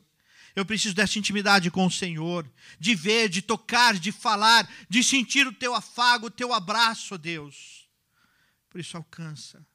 Eu 0.55 0.65
preciso 0.65 0.93
dessa 0.93 1.17
intimidade 1.17 1.71
com 1.71 1.85
o 1.85 1.91
Senhor, 1.91 2.49
de 2.79 2.93
ver, 2.93 3.27
de 3.27 3.41
tocar, 3.41 3.97
de 3.97 4.11
falar, 4.11 4.71
de 4.87 5.03
sentir 5.03 5.47
o 5.47 5.53
teu 5.53 5.73
afago, 5.73 6.27
o 6.27 6.31
teu 6.31 6.53
abraço, 6.53 7.17
Deus. 7.17 7.89
Por 8.69 8.79
isso, 8.79 8.95
alcança 8.95 9.65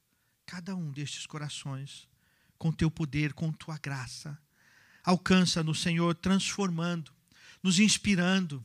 cada 0.47 0.75
um 0.75 0.91
destes 0.91 1.27
corações 1.27 2.09
com 2.59 2.73
teu 2.73 2.91
poder, 2.91 3.33
com 3.33 3.53
tua 3.53 3.79
graça. 3.79 4.39
Alcança 5.03 5.63
no 5.63 5.75
Senhor, 5.75 6.15
transformando, 6.15 7.13
nos 7.63 7.79
inspirando, 7.79 8.65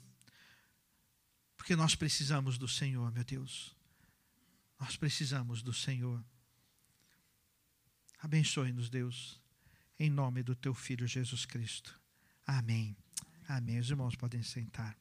porque 1.57 1.75
nós 1.75 1.95
precisamos 1.95 2.57
do 2.57 2.67
Senhor, 2.67 3.11
meu 3.11 3.23
Deus. 3.23 3.75
Nós 4.79 4.95
precisamos 4.95 5.61
do 5.61 5.73
Senhor. 5.73 6.23
Abençoe-nos, 8.19 8.89
Deus, 8.89 9.39
em 9.99 10.09
nome 10.09 10.43
do 10.43 10.55
teu 10.55 10.73
Filho 10.73 11.07
Jesus 11.07 11.45
Cristo. 11.45 11.99
Amém. 12.47 12.95
Amém. 13.47 13.79
Os 13.79 13.89
irmãos 13.89 14.15
podem 14.15 14.41
sentar. 14.43 14.95